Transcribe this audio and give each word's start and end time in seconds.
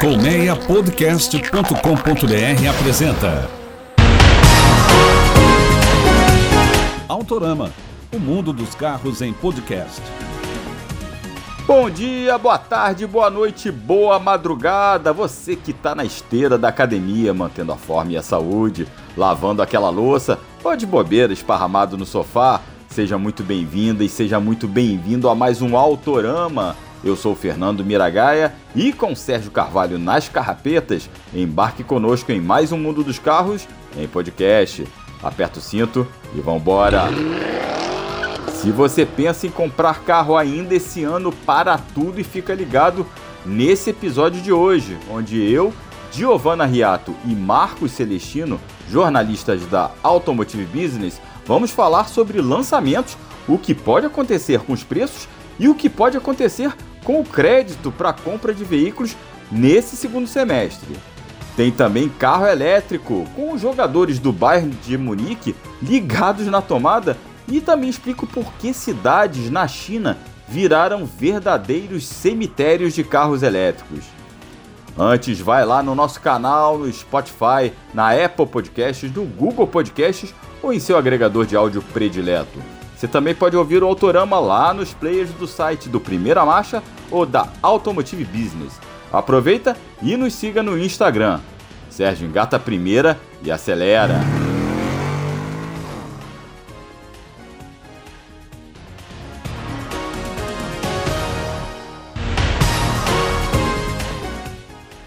Colmeiapodcast.com.br 0.00 2.68
apresenta 2.70 3.50
Autorama, 7.08 7.72
o 8.14 8.18
mundo 8.20 8.52
dos 8.52 8.76
carros 8.76 9.20
em 9.22 9.32
podcast. 9.32 10.00
Bom 11.66 11.90
dia, 11.90 12.38
boa 12.38 12.58
tarde, 12.58 13.08
boa 13.08 13.28
noite, 13.28 13.72
boa 13.72 14.20
madrugada. 14.20 15.12
Você 15.12 15.56
que 15.56 15.72
está 15.72 15.96
na 15.96 16.04
esteira 16.04 16.56
da 16.56 16.68
academia, 16.68 17.34
mantendo 17.34 17.72
a 17.72 17.76
forma 17.76 18.12
e 18.12 18.16
a 18.16 18.22
saúde, 18.22 18.86
lavando 19.16 19.62
aquela 19.62 19.90
louça 19.90 20.38
ou 20.62 20.76
de 20.76 20.86
bobeira 20.86 21.32
esparramado 21.32 21.98
no 21.98 22.06
sofá, 22.06 22.60
seja 22.88 23.18
muito 23.18 23.42
bem-vinda 23.42 24.04
e 24.04 24.08
seja 24.08 24.38
muito 24.38 24.68
bem-vindo 24.68 25.28
a 25.28 25.34
mais 25.34 25.60
um 25.60 25.76
Autorama 25.76 26.76
eu 27.02 27.16
sou 27.16 27.34
Fernando 27.34 27.84
Miragaia 27.84 28.54
e 28.74 28.92
com 28.92 29.14
Sérgio 29.14 29.50
Carvalho 29.50 29.98
nas 29.98 30.28
carrapetas, 30.28 31.08
embarque 31.32 31.84
conosco 31.84 32.32
em 32.32 32.40
mais 32.40 32.72
um 32.72 32.78
Mundo 32.78 33.02
dos 33.02 33.18
Carros 33.18 33.66
em 33.96 34.06
podcast. 34.06 34.86
Aperta 35.22 35.58
o 35.58 35.62
cinto 35.62 36.06
e 36.34 36.40
vambora! 36.40 37.04
Se 38.52 38.72
você 38.72 39.06
pensa 39.06 39.46
em 39.46 39.50
comprar 39.50 40.00
carro 40.00 40.36
ainda 40.36 40.74
esse 40.74 41.04
ano, 41.04 41.32
para 41.32 41.78
tudo 41.78 42.20
e 42.20 42.24
fica 42.24 42.54
ligado 42.54 43.06
nesse 43.46 43.90
episódio 43.90 44.42
de 44.42 44.52
hoje, 44.52 44.98
onde 45.10 45.40
eu, 45.40 45.72
Giovanna 46.10 46.64
Riato 46.64 47.14
e 47.24 47.34
Marcos 47.34 47.92
Celestino, 47.92 48.60
jornalistas 48.90 49.64
da 49.66 49.92
Automotive 50.02 50.64
Business, 50.64 51.20
vamos 51.46 51.70
falar 51.70 52.08
sobre 52.08 52.40
lançamentos, 52.40 53.16
o 53.46 53.56
que 53.56 53.74
pode 53.74 54.06
acontecer 54.06 54.60
com 54.60 54.72
os 54.72 54.82
preços 54.82 55.28
e 55.58 55.68
o 55.68 55.74
que 55.74 55.88
pode 55.88 56.16
acontecer 56.16 56.72
com 57.04 57.24
crédito 57.24 57.90
para 57.90 58.12
compra 58.12 58.52
de 58.52 58.64
veículos 58.64 59.16
nesse 59.50 59.96
segundo 59.96 60.26
semestre. 60.26 60.96
Tem 61.56 61.72
também 61.72 62.08
carro 62.08 62.46
elétrico, 62.46 63.26
com 63.34 63.52
os 63.52 63.60
jogadores 63.60 64.18
do 64.18 64.32
Bayern 64.32 64.70
de 64.84 64.96
Munique 64.96 65.56
ligados 65.82 66.46
na 66.46 66.62
tomada 66.62 67.16
e 67.48 67.60
também 67.60 67.90
explico 67.90 68.26
por 68.26 68.52
que 68.54 68.72
cidades 68.72 69.50
na 69.50 69.66
China 69.66 70.16
viraram 70.46 71.04
verdadeiros 71.04 72.06
cemitérios 72.06 72.94
de 72.94 73.02
carros 73.02 73.42
elétricos. 73.42 74.04
Antes, 74.96 75.40
vai 75.40 75.64
lá 75.64 75.82
no 75.82 75.94
nosso 75.94 76.20
canal, 76.20 76.78
no 76.78 76.92
Spotify, 76.92 77.72
na 77.94 78.12
Apple 78.12 78.46
Podcasts, 78.46 79.12
no 79.12 79.24
Google 79.24 79.66
Podcasts 79.66 80.34
ou 80.62 80.72
em 80.72 80.80
seu 80.80 80.96
agregador 80.96 81.46
de 81.46 81.54
áudio 81.54 81.82
predileto. 81.92 82.77
Você 82.98 83.06
também 83.06 83.32
pode 83.32 83.56
ouvir 83.56 83.80
o 83.80 83.86
Autorama 83.86 84.40
lá 84.40 84.74
nos 84.74 84.92
players 84.92 85.30
do 85.30 85.46
site 85.46 85.88
do 85.88 86.00
Primeira 86.00 86.44
Marcha 86.44 86.82
ou 87.12 87.24
da 87.24 87.46
Automotive 87.62 88.24
Business. 88.24 88.72
Aproveita 89.12 89.76
e 90.02 90.16
nos 90.16 90.34
siga 90.34 90.64
no 90.64 90.76
Instagram. 90.76 91.38
Sérgio 91.88 92.26
engata 92.26 92.56
a 92.56 92.58
primeira 92.58 93.16
e 93.40 93.52
acelera. 93.52 94.18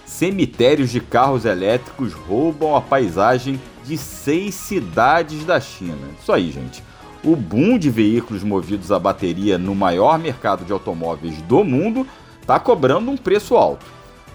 Cemitérios 0.06 0.92
de 0.92 1.02
carros 1.02 1.44
elétricos 1.44 2.14
roubam 2.14 2.74
a 2.74 2.80
paisagem 2.80 3.60
de 3.84 3.98
seis 3.98 4.56
cidades 4.56 5.44
da 5.44 5.60
China. 5.60 6.08
Isso 6.22 6.32
aí, 6.32 6.52
gente 6.52 6.82
o 7.24 7.36
boom 7.36 7.78
de 7.78 7.90
veículos 7.90 8.44
movidos 8.44 8.92
a 8.92 8.98
bateria 8.98 9.58
no 9.58 9.76
maior 9.76 10.18
mercado 10.18 10.66
de 10.66 10.72
automóveis 10.74 11.42
do 11.44 11.64
mundo 11.64 12.08
está 12.40 12.60
cobrando 12.60 13.12
um 13.12 13.18
preço 13.18 13.56
alto. 13.56 13.86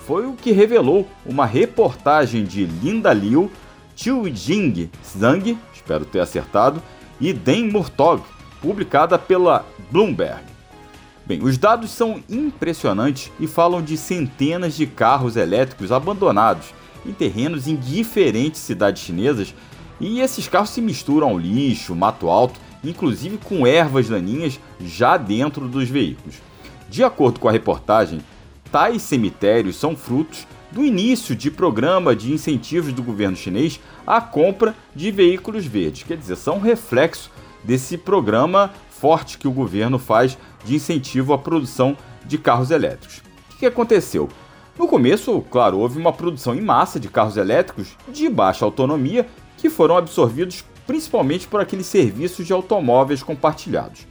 Foi 0.07 0.25
o 0.27 0.35
que 0.35 0.53
revelou 0.53 1.09
uma 1.25 1.45
reportagem 1.45 2.45
de 2.45 2.65
Linda 2.65 3.13
Liu, 3.13 3.51
Chiu 3.97 4.25
Jing 4.33 4.89
Zhang, 5.05 5.59
espero 5.75 6.05
ter 6.05 6.21
acertado, 6.21 6.81
e 7.21 7.33
Den 7.33 7.71
Murtog, 7.71 8.23
publicada 8.61 9.19
pela 9.19 9.65
Bloomberg. 9.91 10.45
Bem, 11.25 11.43
os 11.43 11.59
dados 11.59 11.91
são 11.91 12.23
impressionantes 12.29 13.33
e 13.41 13.49
falam 13.49 13.83
de 13.83 13.97
centenas 13.97 14.77
de 14.77 14.87
carros 14.87 15.35
elétricos 15.35 15.91
abandonados 15.91 16.73
em 17.05 17.13
terrenos 17.13 17.67
em 17.67 17.75
diferentes 17.75 18.61
cidades 18.61 19.03
chinesas, 19.03 19.53
e 19.99 20.21
esses 20.21 20.47
carros 20.47 20.71
se 20.71 20.81
misturam 20.81 21.31
ao 21.31 21.39
lixo, 21.39 21.97
mato 21.97 22.29
alto 22.29 22.61
inclusive 22.89 23.39
com 23.39 23.67
ervas 23.67 24.09
daninhas 24.09 24.61
já 24.81 25.17
dentro 25.17 25.69
dos 25.69 25.89
veículos. 25.89 26.37
De 26.89 27.03
acordo 27.03 27.41
com 27.41 27.49
a 27.49 27.53
reportagem, 27.53 28.21
tais 28.71 29.03
cemitérios 29.03 29.77
são 29.77 29.97
frutos 29.97 30.47
do 30.71 30.85
início 30.85 31.35
de 31.35 31.51
programa 31.51 32.15
de 32.15 32.33
incentivos 32.33 32.93
do 32.93 33.03
governo 33.03 33.37
chinês 33.37 33.81
à 34.07 34.21
compra 34.21 34.75
de 34.95 35.11
veículos 35.11 35.65
verdes, 35.65 36.03
quer 36.03 36.17
dizer, 36.17 36.37
são 36.37 36.59
reflexo 36.59 37.31
desse 37.65 37.97
programa 37.97 38.71
forte 38.91 39.39
que 39.39 39.49
o 39.49 39.53
governo 39.53 39.99
faz 39.99 40.39
de 40.65 40.75
incentivo 40.75 41.33
à 41.33 41.39
produção 41.39 41.97
de 42.25 42.39
carros 42.39 42.71
elétricos. 42.71 43.23
O 43.55 43.59
que 43.59 43.67
aconteceu? 43.67 44.29
No 44.79 44.87
começo, 44.87 45.41
claro, 45.51 45.79
houve 45.79 45.99
uma 45.99 46.13
produção 46.13 46.55
em 46.55 46.61
massa 46.61 47.01
de 47.01 47.09
carros 47.09 47.37
elétricos 47.37 47.97
de 48.09 48.29
baixa 48.29 48.65
autonomia 48.65 49.27
que 49.57 49.71
foram 49.71 49.97
absorvidos 49.97 50.65
principalmente 50.87 51.47
por 51.47 51.61
aqueles 51.61 51.87
serviços 51.87 52.47
de 52.47 52.53
automóveis 52.53 53.23
compartilhados. 53.23 54.07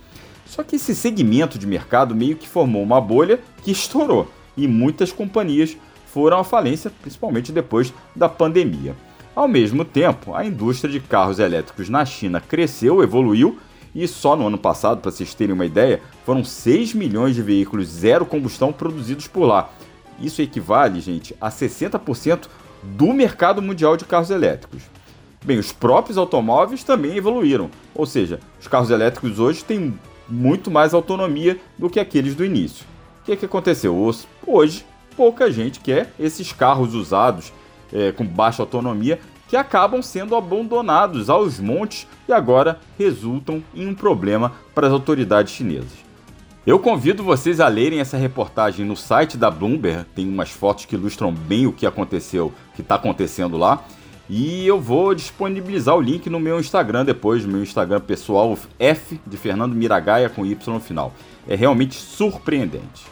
Só 0.46 0.64
que 0.64 0.76
esse 0.76 0.96
segmento 0.96 1.58
de 1.58 1.66
mercado 1.66 2.16
meio 2.16 2.36
que 2.36 2.48
formou 2.48 2.84
uma 2.84 3.02
bolha 3.02 3.40
que 3.64 3.72
estourou 3.72 4.30
e 4.56 4.68
muitas 4.68 5.12
companhias 5.12 5.76
foram 6.06 6.40
à 6.40 6.44
falência, 6.44 6.92
principalmente 7.02 7.52
depois 7.52 7.94
da 8.16 8.30
pandemia. 8.30 8.96
Ao 9.36 9.48
mesmo 9.48 9.84
tempo, 9.84 10.34
a 10.34 10.46
indústria 10.46 10.92
de 10.92 11.00
carros 11.00 11.40
elétricos 11.40 11.90
na 11.90 12.06
China 12.06 12.40
cresceu, 12.40 13.04
evoluiu 13.04 13.60
e 13.94 14.08
só 14.08 14.36
no 14.36 14.48
ano 14.48 14.58
passado, 14.58 15.02
para 15.02 15.12
vocês 15.12 15.34
terem 15.34 15.54
uma 15.54 15.66
ideia, 15.66 16.02
foram 16.26 16.44
6 16.44 16.94
milhões 16.94 17.36
de 17.36 17.42
veículos 17.42 17.88
zero 17.88 18.26
combustão 18.26 18.72
produzidos 18.72 19.28
por 19.28 19.46
lá. 19.46 19.70
Isso 20.20 20.42
equivale, 20.42 21.00
gente, 21.02 21.36
a 21.40 21.50
60% 21.50 22.48
do 22.84 23.14
mercado 23.14 23.62
mundial 23.62 23.98
de 23.98 24.06
carros 24.06 24.30
elétricos. 24.30 24.84
Bem, 25.46 25.60
os 25.60 25.72
próprios 25.72 26.18
automóveis 26.18 26.84
também 26.84 27.16
evoluíram, 27.18 27.70
ou 27.94 28.08
seja, 28.08 28.40
os 28.60 28.68
carros 28.68 28.90
elétricos 28.90 29.38
hoje 29.38 29.64
têm 29.64 29.94
muito 30.28 30.72
mais 30.72 30.92
autonomia 30.92 31.60
do 31.78 31.88
que 31.88 32.00
aqueles 32.00 32.34
do 32.34 32.44
início. 32.44 32.84
O 33.22 33.26
que, 33.26 33.34
é 33.34 33.36
que 33.36 33.46
aconteceu? 33.46 33.96
Hoje, 34.48 34.84
pouca 35.16 35.52
gente 35.52 35.80
quer 35.80 36.12
esses 36.20 36.52
carros 36.52 36.96
usados 36.96 37.54
é, 37.94 38.12
com 38.12 38.26
baixa 38.26 38.64
autonomia 38.64 39.20
que 39.48 39.56
acabam 39.56 40.02
sendo 40.02 40.36
abandonados 40.36 41.30
aos 41.30 41.60
montes 41.60 42.08
e 42.28 42.34
agora 42.34 42.80
resultam 42.98 43.64
em 43.76 43.86
um 43.86 43.94
problema 43.94 44.54
para 44.74 44.88
as 44.88 44.94
autoridades 44.94 45.54
chinesas. 45.54 46.04
Eu 46.66 46.80
convido 46.80 47.24
vocês 47.24 47.60
a 47.60 47.68
lerem 47.68 48.00
essa 48.00 48.18
reportagem 48.18 48.84
no 48.84 48.96
site 48.96 49.38
da 49.38 49.52
Bloomberg, 49.52 50.06
tem 50.16 50.28
umas 50.28 50.50
fotos 50.50 50.86
que 50.86 50.96
ilustram 50.96 51.32
bem 51.32 51.68
o 51.68 51.72
que 51.72 51.86
aconteceu, 51.86 52.52
que 52.76 52.82
está 52.82 52.96
acontecendo 52.96 53.56
lá. 53.56 53.84
E 54.28 54.66
eu 54.66 54.82
vou 54.82 55.14
disponibilizar 55.14 55.96
o 55.96 56.02
link 56.02 56.30
no 56.30 56.40
meu 56.40 56.60
Instagram 56.60 57.06
depois, 57.06 57.46
no 57.46 57.52
meu 57.52 57.62
Instagram 57.62 58.02
pessoal, 58.02 58.58
F 58.80 59.20
de 59.26 59.38
Fernando 59.38 59.76
Miragaia 59.76 60.30
com 60.30 60.46
Y 60.46 60.74
no 60.74 60.80
final. 60.80 61.14
É 61.48 61.56
realmente 61.56 61.96
surpreendente. 61.96 63.06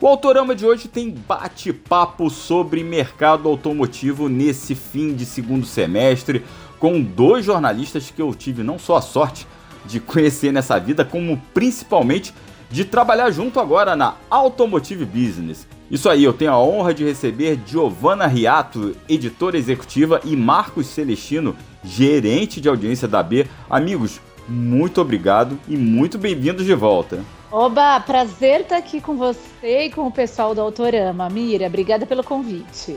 O 0.00 0.06
Autorama 0.06 0.54
de 0.54 0.64
hoje 0.64 0.88
tem 0.88 1.10
bate-papo 1.10 2.30
sobre 2.30 2.82
mercado 2.82 3.48
automotivo 3.48 4.28
nesse 4.28 4.74
fim 4.74 5.14
de 5.14 5.24
segundo 5.24 5.66
semestre, 5.66 6.44
com 6.78 7.00
dois 7.00 7.44
jornalistas 7.44 8.10
que 8.10 8.22
eu 8.22 8.34
tive 8.34 8.62
não 8.62 8.78
só 8.78 8.96
a 8.96 9.02
sorte 9.02 9.46
de 9.84 9.98
conhecer 10.00 10.52
nessa 10.52 10.78
vida, 10.78 11.04
como 11.04 11.40
principalmente 11.52 12.32
de 12.70 12.84
trabalhar 12.84 13.30
junto 13.30 13.60
agora 13.60 13.94
na 13.94 14.14
Automotive 14.30 15.04
Business. 15.04 15.68
Isso 15.92 16.08
aí, 16.08 16.24
eu 16.24 16.32
tenho 16.32 16.50
a 16.52 16.58
honra 16.58 16.94
de 16.94 17.04
receber 17.04 17.60
Giovanna 17.66 18.26
Riato, 18.26 18.96
editora 19.06 19.58
executiva, 19.58 20.22
e 20.24 20.34
Marcos 20.34 20.86
Celestino, 20.86 21.54
gerente 21.84 22.62
de 22.62 22.68
audiência 22.70 23.06
da 23.06 23.22
B. 23.22 23.46
Amigos, 23.68 24.18
muito 24.48 25.02
obrigado 25.02 25.60
e 25.68 25.76
muito 25.76 26.16
bem-vindos 26.16 26.64
de 26.64 26.74
volta. 26.74 27.22
Oba, 27.50 28.00
prazer 28.00 28.62
estar 28.62 28.78
aqui 28.78 29.02
com 29.02 29.18
você 29.18 29.84
e 29.84 29.90
com 29.90 30.06
o 30.06 30.10
pessoal 30.10 30.54
do 30.54 30.62
Autorama. 30.62 31.28
Mira, 31.28 31.66
obrigada 31.66 32.06
pelo 32.06 32.24
convite. 32.24 32.96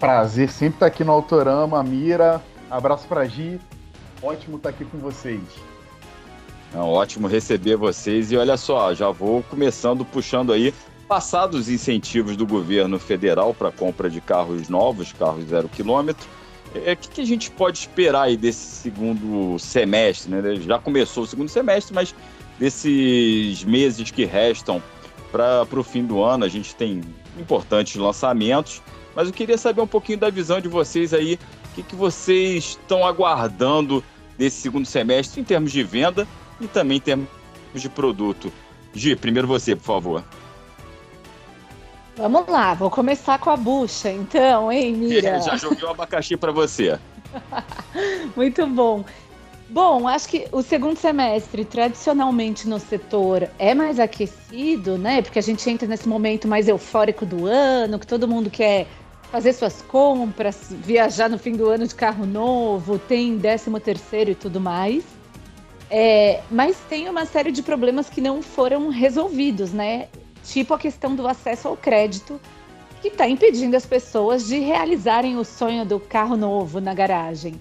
Prazer 0.00 0.50
sempre 0.50 0.78
estar 0.78 0.86
aqui 0.86 1.04
no 1.04 1.12
Autorama, 1.12 1.84
Mira. 1.84 2.42
Abraço 2.68 3.06
para 3.06 3.24
Gi. 3.26 3.60
Ótimo 4.20 4.56
estar 4.56 4.70
aqui 4.70 4.84
com 4.84 4.98
vocês. 4.98 5.40
É 6.74 6.78
ótimo 6.78 7.28
receber 7.28 7.76
vocês 7.76 8.32
e 8.32 8.36
olha 8.36 8.56
só, 8.56 8.92
já 8.92 9.08
vou 9.12 9.40
começando 9.44 10.04
puxando 10.04 10.52
aí 10.52 10.74
Passados 11.08 11.60
os 11.60 11.68
incentivos 11.68 12.36
do 12.36 12.46
governo 12.46 12.98
federal 12.98 13.54
para 13.54 13.70
compra 13.70 14.10
de 14.10 14.20
carros 14.20 14.68
novos, 14.68 15.12
carros 15.12 15.44
zero 15.44 15.68
quilômetro, 15.68 16.26
é, 16.74 16.78
o 16.78 16.90
é, 16.90 16.96
que, 16.96 17.08
que, 17.08 17.20
a 17.20 17.24
gente 17.24 17.50
pode 17.50 17.78
esperar 17.78 18.22
aí 18.22 18.36
desse 18.36 18.82
segundo 18.82 19.58
semestre? 19.58 20.30
Né? 20.30 20.56
Já 20.56 20.78
começou 20.78 21.24
o 21.24 21.26
segundo 21.26 21.48
semestre, 21.48 21.94
mas 21.94 22.14
desses 22.58 23.64
meses 23.64 24.10
que 24.10 24.24
restam 24.24 24.82
para 25.30 25.66
o 25.72 25.82
fim 25.82 26.04
do 26.04 26.22
ano. 26.22 26.44
A 26.44 26.48
gente 26.48 26.74
tem 26.74 27.02
importantes 27.38 27.96
lançamentos, 27.96 28.82
mas 29.14 29.28
eu 29.28 29.34
queria 29.34 29.58
saber 29.58 29.80
um 29.80 29.86
pouquinho 29.86 30.18
da 30.18 30.30
visão 30.30 30.60
de 30.60 30.68
vocês 30.68 31.12
aí, 31.14 31.38
o 31.70 31.74
que, 31.74 31.82
que 31.82 31.94
vocês 31.94 32.78
estão 32.80 33.06
aguardando 33.06 34.02
desse 34.36 34.60
segundo 34.60 34.86
semestre 34.86 35.40
em 35.40 35.44
termos 35.44 35.72
de 35.72 35.82
venda 35.82 36.26
e 36.60 36.66
também 36.66 36.98
em 36.98 37.00
termos 37.00 37.28
de 37.74 37.88
produto. 37.88 38.52
Gi, 38.94 39.14
primeiro 39.14 39.46
você, 39.46 39.76
por 39.76 39.84
favor. 39.84 40.24
Vamos 42.16 42.46
lá, 42.48 42.72
vou 42.72 42.90
começar 42.90 43.38
com 43.38 43.50
a 43.50 43.56
bucha, 43.56 44.10
então, 44.10 44.72
hein, 44.72 44.94
Mira? 44.96 45.38
Já 45.40 45.56
joguei 45.56 45.84
o 45.84 45.90
abacaxi 45.90 46.34
para 46.34 46.50
você. 46.50 46.98
Muito 48.34 48.66
bom. 48.66 49.04
Bom, 49.68 50.08
acho 50.08 50.28
que 50.28 50.48
o 50.50 50.62
segundo 50.62 50.96
semestre, 50.96 51.64
tradicionalmente 51.64 52.68
no 52.68 52.78
setor, 52.78 53.50
é 53.58 53.74
mais 53.74 54.00
aquecido, 54.00 54.96
né? 54.96 55.20
Porque 55.20 55.38
a 55.38 55.42
gente 55.42 55.68
entra 55.68 55.86
nesse 55.86 56.08
momento 56.08 56.48
mais 56.48 56.68
eufórico 56.68 57.26
do 57.26 57.46
ano, 57.46 57.98
que 57.98 58.06
todo 58.06 58.26
mundo 58.26 58.48
quer 58.48 58.86
fazer 59.30 59.52
suas 59.52 59.82
compras, 59.82 60.68
viajar 60.70 61.28
no 61.28 61.36
fim 61.36 61.52
do 61.52 61.68
ano 61.68 61.86
de 61.86 61.94
carro 61.94 62.24
novo, 62.24 62.98
tem 62.98 63.38
13 63.38 63.78
terceiro 63.80 64.30
e 64.30 64.34
tudo 64.34 64.60
mais. 64.60 65.04
É, 65.90 66.40
mas 66.50 66.76
tem 66.88 67.08
uma 67.08 67.26
série 67.26 67.50
de 67.52 67.62
problemas 67.62 68.08
que 68.08 68.20
não 68.20 68.42
foram 68.42 68.88
resolvidos, 68.88 69.72
né? 69.72 70.08
Tipo 70.46 70.74
a 70.74 70.78
questão 70.78 71.14
do 71.14 71.26
acesso 71.26 71.68
ao 71.68 71.76
crédito, 71.76 72.40
que 73.02 73.08
está 73.08 73.28
impedindo 73.28 73.76
as 73.76 73.84
pessoas 73.84 74.46
de 74.46 74.58
realizarem 74.58 75.36
o 75.36 75.44
sonho 75.44 75.84
do 75.84 76.00
carro 76.00 76.36
novo 76.36 76.80
na 76.80 76.94
garagem. 76.94 77.60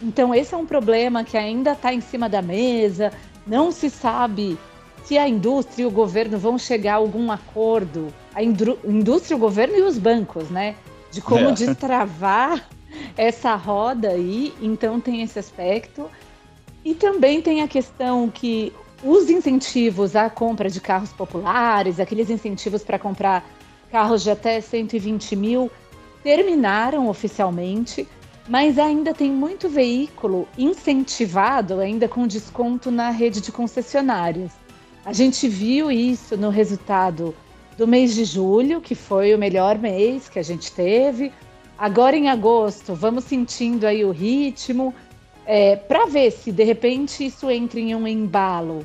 Então, 0.00 0.34
esse 0.34 0.54
é 0.54 0.56
um 0.56 0.66
problema 0.66 1.24
que 1.24 1.36
ainda 1.36 1.72
está 1.72 1.92
em 1.92 2.00
cima 2.00 2.28
da 2.28 2.42
mesa, 2.42 3.12
não 3.46 3.72
se 3.72 3.88
sabe 3.88 4.58
se 5.04 5.16
a 5.16 5.28
indústria 5.28 5.84
e 5.84 5.86
o 5.86 5.90
governo 5.90 6.38
vão 6.38 6.58
chegar 6.58 6.94
a 6.94 6.96
algum 6.96 7.30
acordo, 7.30 8.12
a 8.34 8.42
indústria, 8.42 9.36
o 9.36 9.40
governo 9.40 9.76
e 9.76 9.82
os 9.82 9.98
bancos, 9.98 10.50
né? 10.50 10.74
De 11.10 11.20
como 11.20 11.48
é. 11.48 11.52
destravar 11.52 12.68
essa 13.16 13.54
roda 13.54 14.08
aí. 14.10 14.52
Então, 14.60 15.00
tem 15.00 15.22
esse 15.22 15.38
aspecto. 15.38 16.10
E 16.84 16.94
também 16.94 17.40
tem 17.40 17.62
a 17.62 17.68
questão 17.68 18.28
que 18.28 18.72
os 19.02 19.28
incentivos 19.28 20.16
à 20.16 20.30
compra 20.30 20.70
de 20.70 20.80
carros 20.80 21.12
populares, 21.12 22.00
aqueles 22.00 22.30
incentivos 22.30 22.82
para 22.82 22.98
comprar 22.98 23.44
carros 23.90 24.22
de 24.22 24.30
até 24.30 24.60
120 24.60 25.36
mil, 25.36 25.70
terminaram 26.22 27.08
oficialmente, 27.08 28.08
mas 28.48 28.78
ainda 28.78 29.12
tem 29.12 29.30
muito 29.30 29.68
veículo 29.68 30.48
incentivado, 30.56 31.78
ainda 31.80 32.08
com 32.08 32.26
desconto 32.26 32.90
na 32.90 33.10
rede 33.10 33.40
de 33.40 33.52
concessionárias. 33.52 34.52
A 35.04 35.12
gente 35.12 35.46
viu 35.48 35.90
isso 35.90 36.36
no 36.36 36.50
resultado 36.50 37.34
do 37.76 37.86
mês 37.86 38.14
de 38.14 38.24
julho, 38.24 38.80
que 38.80 38.94
foi 38.94 39.34
o 39.34 39.38
melhor 39.38 39.78
mês 39.78 40.28
que 40.28 40.38
a 40.38 40.42
gente 40.42 40.72
teve. 40.72 41.32
Agora 41.78 42.16
em 42.16 42.28
agosto, 42.28 42.94
vamos 42.94 43.24
sentindo 43.24 43.86
aí 43.86 44.04
o 44.04 44.10
ritmo 44.10 44.94
é, 45.46 45.76
para 45.76 46.06
ver 46.06 46.32
se 46.32 46.50
de 46.50 46.64
repente 46.64 47.24
isso 47.24 47.50
entra 47.50 47.78
em 47.78 47.94
um 47.94 48.06
embalo, 48.06 48.84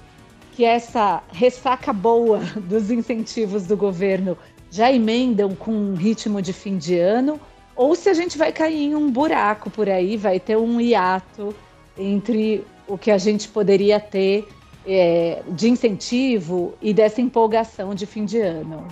que 0.53 0.63
essa 0.63 1.23
ressaca 1.33 1.91
boa 1.91 2.39
dos 2.69 2.91
incentivos 2.91 3.65
do 3.65 3.75
governo 3.75 4.37
já 4.69 4.91
emendam 4.91 5.55
com 5.55 5.71
um 5.71 5.95
ritmo 5.95 6.41
de 6.41 6.53
fim 6.53 6.77
de 6.77 6.97
ano, 6.97 7.39
ou 7.75 7.95
se 7.95 8.09
a 8.09 8.13
gente 8.13 8.37
vai 8.37 8.51
cair 8.51 8.83
em 8.83 8.95
um 8.95 9.09
buraco 9.09 9.69
por 9.69 9.89
aí, 9.89 10.15
vai 10.15 10.39
ter 10.39 10.55
um 10.55 10.79
hiato 10.79 11.53
entre 11.97 12.63
o 12.87 12.97
que 12.97 13.11
a 13.11 13.17
gente 13.17 13.47
poderia 13.47 13.99
ter 13.99 14.47
é, 14.85 15.41
de 15.49 15.69
incentivo 15.69 16.73
e 16.81 16.93
dessa 16.93 17.21
empolgação 17.21 17.93
de 17.93 18.05
fim 18.05 18.25
de 18.25 18.39
ano. 18.39 18.87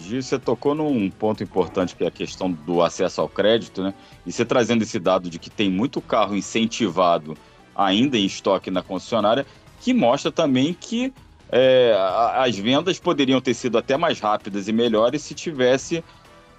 Gil, 0.00 0.22
você 0.22 0.38
tocou 0.38 0.74
num 0.74 1.10
ponto 1.10 1.42
importante 1.42 1.94
que 1.94 2.04
é 2.04 2.08
a 2.08 2.10
questão 2.10 2.50
do 2.50 2.82
acesso 2.82 3.20
ao 3.20 3.28
crédito, 3.28 3.82
né? 3.82 3.94
E 4.26 4.32
você 4.32 4.44
trazendo 4.44 4.82
esse 4.82 4.98
dado 4.98 5.28
de 5.30 5.38
que 5.38 5.50
tem 5.50 5.70
muito 5.70 6.00
carro 6.00 6.36
incentivado 6.36 7.36
ainda 7.74 8.16
em 8.16 8.24
estoque 8.24 8.70
na 8.70 8.82
concessionária, 8.82 9.46
que 9.80 9.92
mostra 9.92 10.32
também 10.32 10.72
que 10.72 11.12
é, 11.50 11.94
as 12.34 12.56
vendas 12.56 12.98
poderiam 12.98 13.40
ter 13.40 13.54
sido 13.54 13.78
até 13.78 13.96
mais 13.96 14.18
rápidas 14.18 14.68
e 14.68 14.72
melhores 14.72 15.22
se 15.22 15.34
tivesse 15.34 16.02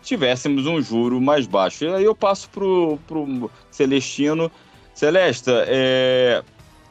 tivéssemos 0.01 0.65
um 0.65 0.81
juro 0.81 1.19
mais 1.19 1.45
baixo. 1.45 1.83
E 1.83 1.93
aí 1.93 2.03
eu 2.03 2.15
passo 2.15 2.49
para 2.49 2.63
o 2.63 3.51
Celestino. 3.69 4.49
Celesta, 4.93 5.65
é, 5.67 6.43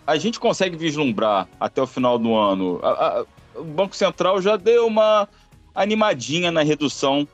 a 0.06 0.16
gente 0.16 0.38
consegue 0.38 0.76
vislumbrar 0.76 1.48
até 1.58 1.80
o 1.80 1.86
final 1.86 2.18
do 2.18 2.34
ano. 2.34 2.78
A, 2.82 2.88
a, 2.90 3.24
o 3.56 3.64
Banco 3.64 3.96
Central 3.96 4.40
já 4.42 4.56
deu 4.56 4.86
uma 4.86 5.26
animadinha 5.76 6.50
na 6.50 6.62
redução 6.62 7.28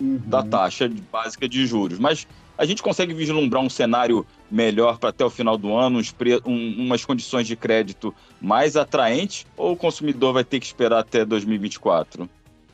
uhum. 0.00 0.20
da 0.26 0.42
taxa 0.42 0.90
básica 1.12 1.48
de 1.48 1.66
juros. 1.66 1.98
Mas 1.98 2.26
a 2.56 2.64
gente 2.64 2.82
consegue 2.82 3.14
vislumbrar 3.14 3.62
um 3.62 3.70
cenário 3.70 4.26
melhor 4.50 4.98
para 4.98 5.10
até 5.10 5.24
o 5.24 5.30
final 5.30 5.56
do 5.56 5.74
ano, 5.74 5.98
uns 5.98 6.14
um, 6.46 6.84
umas 6.86 7.04
condições 7.04 7.46
de 7.46 7.54
crédito 7.54 8.14
mais 8.40 8.76
atraentes, 8.76 9.46
ou 9.56 9.72
o 9.72 9.76
consumidor 9.76 10.32
vai 10.32 10.44
ter 10.44 10.58
que 10.58 10.66
esperar 10.66 11.00
até 11.00 11.24
2024? 11.24 12.28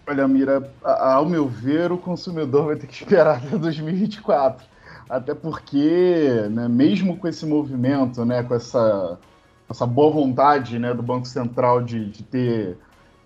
Olha, 0.07 0.27
Mira, 0.27 0.73
ao 0.83 1.27
meu 1.27 1.47
ver, 1.47 1.93
o 1.93 1.99
consumidor 1.99 2.67
vai 2.67 2.77
ter 2.77 2.87
que 2.87 2.95
esperar 2.95 3.37
até 3.37 3.57
2024. 3.57 4.67
Até 5.09 5.35
porque, 5.35 6.49
né, 6.51 6.69
mesmo 6.69 7.17
com 7.17 7.29
esse 7.29 7.47
movimento, 7.47 8.25
né, 8.25 8.43
com 8.43 8.55
essa, 8.55 9.19
essa 9.69 9.87
boa 9.87 10.13
vontade 10.13 10.79
né, 10.79 10.93
do 10.93 11.03
Banco 11.03 11.27
Central 11.27 11.83
de, 11.83 12.07
de 12.07 12.23
ter 12.23 12.77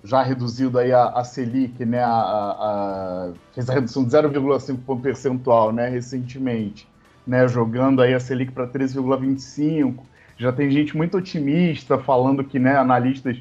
já 0.05 0.23
reduzido 0.23 0.79
aí 0.79 0.93
a, 0.93 1.11
a 1.11 1.25
Selic, 1.25 1.85
né, 1.85 2.03
a, 2.03 2.11
a, 2.11 3.33
fez 3.55 3.71
a 3.71 3.75
redução 3.75 4.05
de 4.05 4.11
0,5 4.11 4.79
ponto 4.85 5.03
percentual 5.03 5.73
né, 5.73 5.89
recentemente, 5.89 6.89
né, 7.27 7.47
jogando 7.47 8.03
aí 8.03 8.13
a 8.13 8.21
Selic 8.21 8.53
para 8.53 8.67
13,25. 8.67 9.99
Já 10.37 10.53
tem 10.53 10.71
gente 10.71 10.97
muito 10.97 11.17
otimista 11.17 11.99
falando 11.99 12.43
que 12.43 12.59
né, 12.59 12.77
analistas 12.77 13.37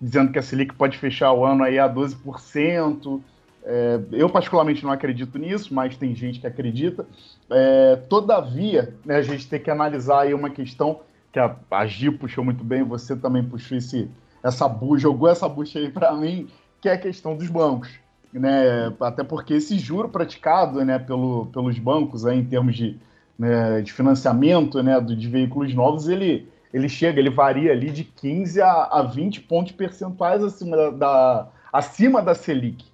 dizendo 0.00 0.32
que 0.32 0.38
a 0.38 0.42
Selic 0.42 0.74
pode 0.74 0.98
fechar 0.98 1.32
o 1.32 1.44
ano 1.44 1.62
aí 1.62 1.78
a 1.78 1.88
12%. 1.88 3.20
É, 3.62 4.00
eu 4.12 4.28
particularmente 4.30 4.82
não 4.82 4.90
acredito 4.90 5.38
nisso, 5.38 5.72
mas 5.72 5.96
tem 5.96 6.14
gente 6.14 6.40
que 6.40 6.46
acredita. 6.46 7.06
É, 7.50 7.96
todavia, 8.08 8.94
né, 9.04 9.16
a 9.16 9.22
gente 9.22 9.48
tem 9.48 9.60
que 9.60 9.70
analisar 9.70 10.22
aí 10.22 10.34
uma 10.34 10.50
questão 10.50 11.00
que 11.30 11.38
a, 11.38 11.54
a 11.70 11.86
Gi 11.86 12.10
puxou 12.10 12.42
muito 12.42 12.64
bem, 12.64 12.82
você 12.82 13.14
também 13.14 13.44
puxou 13.44 13.78
esse 13.78 14.10
essa 14.42 14.68
bucha, 14.68 15.02
jogou 15.02 15.28
essa 15.28 15.48
bucha 15.48 15.78
aí 15.78 15.90
para 15.90 16.12
mim, 16.12 16.48
que 16.80 16.88
é 16.88 16.92
a 16.92 16.98
questão 16.98 17.36
dos 17.36 17.48
bancos. 17.48 17.90
Né? 18.32 18.92
Até 19.00 19.24
porque 19.24 19.54
esse 19.54 19.78
juro 19.78 20.08
praticado 20.08 20.84
né, 20.84 20.98
pelo, 20.98 21.46
pelos 21.46 21.78
bancos 21.78 22.24
aí, 22.24 22.38
em 22.38 22.44
termos 22.44 22.76
de, 22.76 22.96
né, 23.38 23.80
de 23.82 23.92
financiamento 23.92 24.82
né, 24.82 25.00
de 25.00 25.28
veículos 25.28 25.74
novos, 25.74 26.08
ele, 26.08 26.48
ele 26.72 26.88
chega, 26.88 27.18
ele 27.18 27.30
varia 27.30 27.72
ali 27.72 27.90
de 27.90 28.04
15 28.04 28.60
a, 28.62 28.84
a 28.84 29.02
20 29.02 29.42
pontos 29.42 29.72
percentuais 29.72 30.42
acima 30.42 30.76
da, 30.76 30.90
da 30.90 31.48
acima 31.72 32.22
da 32.22 32.34
Selic. 32.34 32.84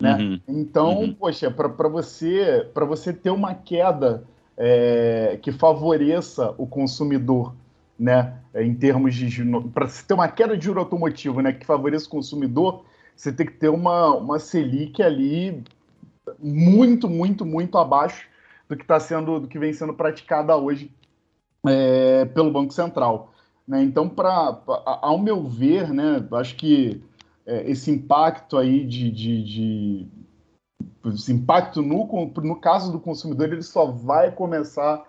Né? 0.00 0.14
Uhum. 0.14 0.40
Então, 0.48 1.00
uhum. 1.00 1.12
poxa, 1.12 1.50
para 1.50 1.88
você, 1.88 2.66
você 2.86 3.12
ter 3.12 3.30
uma 3.30 3.54
queda 3.54 4.24
é, 4.56 5.38
que 5.42 5.52
favoreça 5.52 6.54
o 6.56 6.66
consumidor 6.66 7.54
né, 7.98 8.38
em 8.54 8.74
termos 8.74 9.14
de 9.14 9.44
para 9.72 9.88
ter 10.06 10.14
uma 10.14 10.28
queda 10.28 10.56
de 10.56 10.64
juro 10.64 10.80
automotivo, 10.80 11.40
né, 11.40 11.52
que 11.52 11.66
favoreça 11.66 12.06
o 12.06 12.10
consumidor, 12.10 12.84
você 13.16 13.32
tem 13.32 13.46
que 13.46 13.54
ter 13.54 13.68
uma, 13.68 14.14
uma 14.14 14.38
Selic 14.38 15.02
ali 15.02 15.64
muito, 16.38 17.08
muito, 17.08 17.44
muito 17.44 17.76
abaixo 17.76 18.28
do 18.68 18.76
que 18.76 18.82
está 18.82 19.00
sendo, 19.00 19.40
do 19.40 19.48
que 19.48 19.58
vem 19.58 19.72
sendo 19.72 19.94
praticada 19.94 20.56
hoje 20.56 20.92
é, 21.66 22.26
pelo 22.26 22.52
Banco 22.52 22.72
Central. 22.72 23.32
Né? 23.66 23.82
Então, 23.82 24.08
para, 24.08 24.60
ao 25.02 25.18
meu 25.18 25.48
ver, 25.48 25.92
né, 25.92 26.24
acho 26.32 26.54
que 26.56 27.02
é, 27.44 27.68
esse 27.68 27.90
impacto 27.90 28.56
aí 28.56 28.84
de, 28.84 29.10
de, 29.10 29.44
de 29.44 30.08
esse 31.06 31.32
impacto 31.32 31.82
no, 31.82 32.06
no 32.42 32.56
caso 32.60 32.92
do 32.92 33.00
consumidor, 33.00 33.52
ele 33.52 33.62
só 33.62 33.86
vai 33.86 34.30
começar 34.30 35.02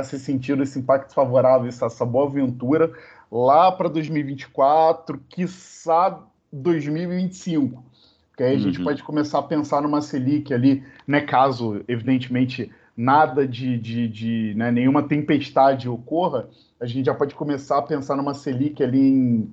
a 0.00 0.04
se 0.04 0.18
sentir 0.18 0.58
esse 0.60 0.78
impacto 0.78 1.14
favorável, 1.14 1.68
essa, 1.68 1.86
essa 1.86 2.04
boa 2.04 2.26
aventura 2.26 2.92
lá 3.30 3.72
para 3.72 3.88
2024, 3.88 5.18
quiçá 5.28 6.20
2025. 6.52 7.84
Porque 8.30 8.42
aí 8.42 8.54
a 8.54 8.58
gente 8.58 8.78
uhum. 8.78 8.84
pode 8.84 9.02
começar 9.02 9.38
a 9.38 9.42
pensar 9.42 9.80
numa 9.80 10.02
Selic 10.02 10.52
ali, 10.52 10.84
né, 11.06 11.22
caso, 11.22 11.82
evidentemente, 11.88 12.70
nada 12.96 13.46
de, 13.46 13.78
de, 13.78 14.08
de 14.08 14.54
né, 14.56 14.70
nenhuma 14.70 15.02
tempestade 15.02 15.88
ocorra, 15.88 16.48
a 16.78 16.86
gente 16.86 17.06
já 17.06 17.14
pode 17.14 17.34
começar 17.34 17.78
a 17.78 17.82
pensar 17.82 18.16
numa 18.16 18.34
Selic 18.34 18.82
ali 18.82 19.00
em, 19.00 19.50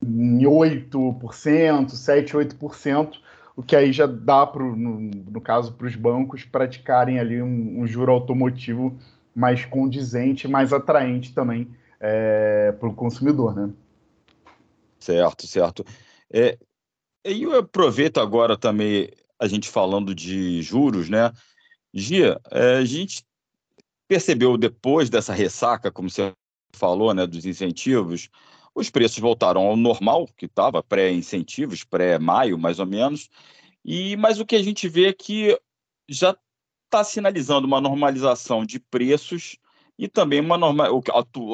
em 0.00 0.42
8%, 0.42 1.90
7, 1.90 2.34
8%, 2.34 3.18
o 3.56 3.62
que 3.62 3.74
aí 3.74 3.92
já 3.92 4.06
dá, 4.06 4.46
pro, 4.46 4.76
no, 4.76 5.00
no 5.00 5.40
caso, 5.40 5.72
para 5.72 5.88
os 5.88 5.96
bancos 5.96 6.44
praticarem 6.44 7.18
ali 7.18 7.42
um, 7.42 7.80
um 7.80 7.86
juro 7.88 8.12
automotivo 8.12 8.96
mais 9.38 9.64
condizente, 9.64 10.48
mais 10.48 10.72
atraente 10.72 11.32
também 11.32 11.70
é, 12.00 12.72
para 12.72 12.88
o 12.88 12.94
consumidor, 12.94 13.54
né? 13.54 13.72
Certo, 14.98 15.46
certo. 15.46 15.84
É, 16.28 16.58
E 17.24 17.44
eu 17.44 17.56
aproveito 17.56 18.18
agora 18.18 18.56
também 18.56 19.08
a 19.38 19.46
gente 19.46 19.68
falando 19.68 20.12
de 20.12 20.60
juros, 20.60 21.08
né? 21.08 21.32
Gia, 21.94 22.40
é, 22.50 22.78
a 22.78 22.84
gente 22.84 23.24
percebeu 24.08 24.58
depois 24.58 25.08
dessa 25.08 25.32
ressaca, 25.32 25.92
como 25.92 26.10
você 26.10 26.32
falou, 26.74 27.14
né, 27.14 27.24
dos 27.24 27.46
incentivos, 27.46 28.28
os 28.74 28.90
preços 28.90 29.18
voltaram 29.18 29.60
ao 29.60 29.76
normal, 29.76 30.26
que 30.36 30.46
estava 30.46 30.82
pré-incentivos, 30.82 31.84
pré-maio, 31.84 32.58
mais 32.58 32.80
ou 32.80 32.86
menos. 32.86 33.28
E 33.84 34.16
mas 34.16 34.40
o 34.40 34.46
que 34.46 34.56
a 34.56 34.62
gente 34.62 34.88
vê 34.88 35.06
é 35.06 35.12
que 35.12 35.56
já 36.08 36.36
está 36.88 37.04
sinalizando 37.04 37.66
uma 37.66 37.80
normalização 37.80 38.64
de 38.64 38.80
preços 38.80 39.58
e 39.98 40.08
também 40.08 40.40
uma 40.40 40.56
normal, 40.56 41.02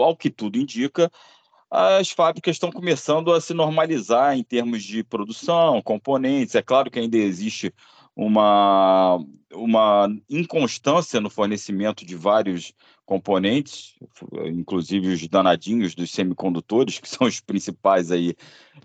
ao 0.03 0.17
que 0.17 0.31
tudo 0.31 0.59
indica, 0.59 1.11
as 1.71 2.11
fábricas 2.11 2.55
estão 2.55 2.71
começando 2.71 3.33
a 3.33 3.41
se 3.41 3.53
normalizar 3.53 4.37
em 4.37 4.45
termos 4.45 4.85
de 4.85 5.03
produção, 5.03 5.83
componentes. 5.83 6.55
É 6.55 6.63
claro 6.63 6.89
que 6.91 7.01
ainda 7.01 7.17
existe 7.17 7.75
uma, 8.17 9.19
uma 9.53 10.09
inconstância 10.31 11.21
no 11.21 11.29
fornecimento 11.29 12.05
de 12.05 12.15
vários 12.15 12.73
componentes, 13.05 13.95
inclusive 14.47 15.09
os 15.09 15.29
danadinhos 15.29 15.95
dos 15.95 16.11
semicondutores, 16.11 16.99
que 16.99 17.09
são 17.11 17.27
os 17.27 17.41
principais 17.41 18.11
aí, 18.11 18.35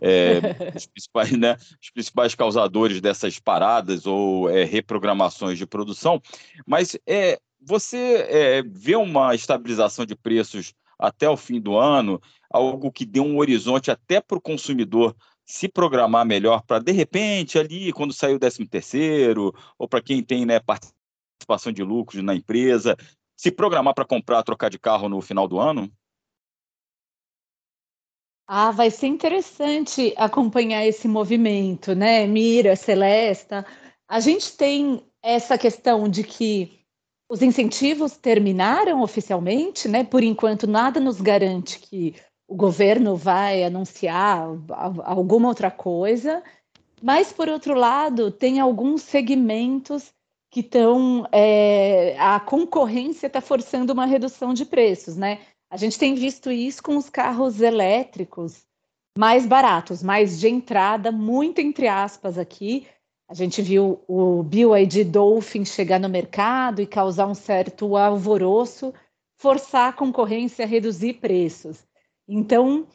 é, 0.01 0.39
os, 0.75 0.85
principais, 0.87 1.31
né, 1.31 1.57
os 1.81 1.89
principais 1.91 2.35
causadores 2.35 2.99
dessas 2.99 3.39
paradas 3.39 4.05
ou 4.05 4.49
é, 4.49 4.63
reprogramações 4.63 5.57
de 5.57 5.65
produção. 5.65 6.21
Mas 6.65 6.97
é, 7.07 7.39
você 7.61 8.25
é, 8.29 8.63
vê 8.63 8.95
uma 8.95 9.35
estabilização 9.35 10.05
de 10.05 10.15
preços 10.15 10.73
até 10.97 11.29
o 11.29 11.37
fim 11.37 11.61
do 11.61 11.77
ano, 11.77 12.21
algo 12.51 12.91
que 12.91 13.05
dê 13.05 13.21
um 13.21 13.37
horizonte 13.37 13.89
até 13.89 14.19
para 14.19 14.37
o 14.37 14.41
consumidor 14.41 15.15
se 15.49 15.67
programar 15.67 16.23
melhor 16.27 16.61
para, 16.61 16.77
de 16.77 16.91
repente, 16.91 17.57
ali, 17.57 17.91
quando 17.91 18.13
sair 18.13 18.35
o 18.35 18.39
13 18.39 18.67
terceiro, 18.67 19.51
ou 19.79 19.89
para 19.89 19.99
quem 19.99 20.23
tem 20.23 20.45
né, 20.45 20.59
participação 20.59 21.71
de 21.73 21.83
lucros 21.83 22.23
na 22.23 22.35
empresa, 22.35 22.95
se 23.35 23.49
programar 23.49 23.95
para 23.95 24.05
comprar, 24.05 24.43
trocar 24.43 24.69
de 24.69 24.77
carro 24.77 25.09
no 25.09 25.19
final 25.21 25.47
do 25.47 25.59
ano? 25.59 25.91
Ah, 28.47 28.69
vai 28.69 28.91
ser 28.91 29.07
interessante 29.07 30.13
acompanhar 30.17 30.85
esse 30.85 31.07
movimento, 31.07 31.95
né? 31.95 32.27
Mira, 32.27 32.75
Celesta. 32.75 33.65
A 34.07 34.19
gente 34.19 34.55
tem 34.55 35.03
essa 35.19 35.57
questão 35.57 36.07
de 36.07 36.23
que 36.23 36.79
os 37.27 37.41
incentivos 37.41 38.15
terminaram 38.17 39.01
oficialmente, 39.01 39.87
né? 39.87 40.03
Por 40.03 40.21
enquanto, 40.21 40.67
nada 40.67 40.99
nos 40.99 41.19
garante 41.19 41.79
que 41.79 42.13
o 42.49 42.55
governo 42.55 43.15
vai 43.15 43.63
anunciar 43.63 44.49
alguma 45.05 45.47
outra 45.47 45.69
coisa. 45.69 46.43
Mas, 47.01 47.31
por 47.31 47.47
outro 47.47 47.73
lado, 47.73 48.31
tem 48.31 48.59
alguns 48.59 49.03
segmentos 49.03 50.11
que 50.51 50.59
estão. 50.61 51.25
É, 51.31 52.17
a 52.19 52.39
concorrência 52.39 53.27
está 53.27 53.39
forçando 53.39 53.93
uma 53.93 54.05
redução 54.05 54.53
de 54.53 54.65
preços, 54.65 55.15
né? 55.15 55.39
A 55.69 55.77
gente 55.77 55.99
tem 55.99 56.15
visto 56.15 56.51
isso 56.51 56.81
com 56.81 56.97
os 56.97 57.09
carros 57.09 57.61
elétricos 57.61 58.65
mais 59.17 59.45
baratos, 59.45 60.01
mais 60.01 60.39
de 60.39 60.49
entrada, 60.49 61.11
muito 61.11 61.59
entre 61.59 61.87
aspas 61.87 62.37
aqui, 62.37 62.87
a 63.29 63.35
gente 63.35 63.61
viu 63.61 64.03
o 64.07 64.41
BYD 64.41 65.03
Dolphin 65.03 65.63
chegar 65.63 65.99
no 65.99 66.09
mercado 66.09 66.81
e 66.81 66.87
causar 66.87 67.27
um 67.27 67.35
certo 67.35 67.95
alvoroço, 67.95 68.91
forçar 69.37 69.89
a 69.89 69.93
concorrência 69.93 70.65
a 70.65 70.67
reduzir 70.67 71.13
preços. 71.13 71.87
Então, 72.31 72.87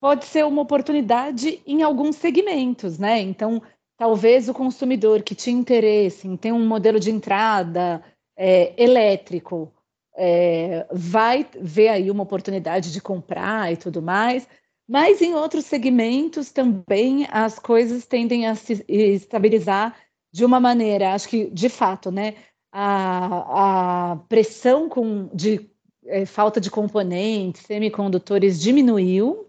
pode 0.00 0.24
ser 0.24 0.44
uma 0.44 0.62
oportunidade 0.62 1.62
em 1.64 1.82
alguns 1.82 2.16
segmentos, 2.16 2.98
né? 2.98 3.20
Então, 3.20 3.62
talvez 3.96 4.48
o 4.48 4.54
consumidor 4.54 5.22
que 5.22 5.36
tinha 5.36 5.56
interesse 5.56 6.26
em 6.26 6.36
ter 6.36 6.50
um 6.52 6.66
modelo 6.66 6.98
de 6.98 7.08
entrada 7.08 8.02
é, 8.36 8.74
elétrico 8.82 9.72
é, 10.16 10.84
vai 10.90 11.46
ver 11.60 11.88
aí 11.88 12.10
uma 12.10 12.24
oportunidade 12.24 12.92
de 12.92 13.00
comprar 13.00 13.72
e 13.72 13.76
tudo 13.76 14.02
mais, 14.02 14.48
mas 14.88 15.22
em 15.22 15.34
outros 15.34 15.66
segmentos 15.66 16.50
também 16.50 17.26
as 17.30 17.60
coisas 17.60 18.04
tendem 18.04 18.46
a 18.46 18.56
se 18.56 18.84
estabilizar 18.88 19.96
de 20.32 20.44
uma 20.44 20.58
maneira, 20.58 21.14
acho 21.14 21.28
que 21.28 21.48
de 21.50 21.68
fato, 21.68 22.10
né? 22.10 22.34
A, 22.72 24.12
a 24.12 24.16
pressão 24.28 24.88
com, 24.88 25.28
de 25.32 25.71
é, 26.06 26.26
falta 26.26 26.60
de 26.60 26.70
componentes, 26.70 27.62
semicondutores 27.62 28.60
diminuiu, 28.60 29.48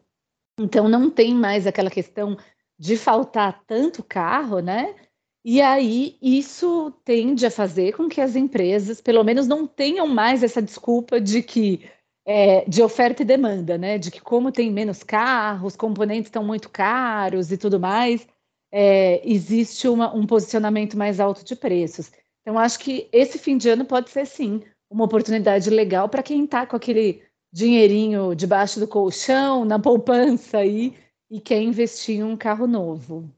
então 0.60 0.88
não 0.88 1.10
tem 1.10 1.34
mais 1.34 1.66
aquela 1.66 1.90
questão 1.90 2.38
de 2.78 2.98
faltar 2.98 3.64
tanto 3.66 4.04
carro, 4.04 4.60
né? 4.60 4.96
E 5.46 5.62
aí 5.62 6.18
isso 6.22 6.92
tende 7.04 7.46
a 7.46 7.52
fazer 7.52 7.94
com 7.94 8.08
que 8.08 8.22
as 8.22 8.36
empresas, 8.36 9.02
pelo 9.02 9.24
menos, 9.24 9.48
não 9.48 9.68
tenham 9.68 10.08
mais 10.08 10.42
essa 10.42 10.62
desculpa 10.62 11.20
de 11.20 11.44
que 11.44 11.90
é, 12.26 12.64
de 12.66 12.82
oferta 12.82 13.22
e 13.24 13.26
demanda, 13.26 13.78
né? 13.78 13.98
De 13.98 14.10
que 14.10 14.22
como 14.22 14.52
tem 14.52 14.72
menos 14.72 15.04
carros, 15.04 15.76
componentes 15.76 16.28
estão 16.28 16.44
muito 16.44 16.70
caros 16.70 17.52
e 17.52 17.58
tudo 17.58 17.80
mais, 17.80 18.26
é, 18.72 19.22
existe 19.30 19.88
uma, 19.88 20.14
um 20.16 20.26
posicionamento 20.26 20.98
mais 20.98 21.20
alto 21.20 21.44
de 21.44 21.56
preços. 21.56 22.12
Então, 22.42 22.58
acho 22.58 22.80
que 22.80 23.10
esse 23.12 23.38
fim 23.38 23.58
de 23.58 23.70
ano 23.70 23.86
pode 23.86 24.10
ser 24.10 24.26
sim 24.26 24.62
uma 24.94 25.06
oportunidade 25.06 25.70
legal 25.70 26.08
para 26.08 26.24
quem 26.24 26.46
está 26.46 26.66
com 26.66 26.76
aquele 26.76 27.24
dinheirinho 27.52 28.36
debaixo 28.36 28.80
do 28.80 28.88
colchão, 28.88 29.66
na 29.66 29.80
poupança 29.80 30.60
aí, 30.60 30.94
e 31.30 31.40
quer 31.40 31.62
investir 31.62 32.18
em 32.18 32.24
um 32.24 32.38
carro 32.38 32.68
novo. 32.68 33.30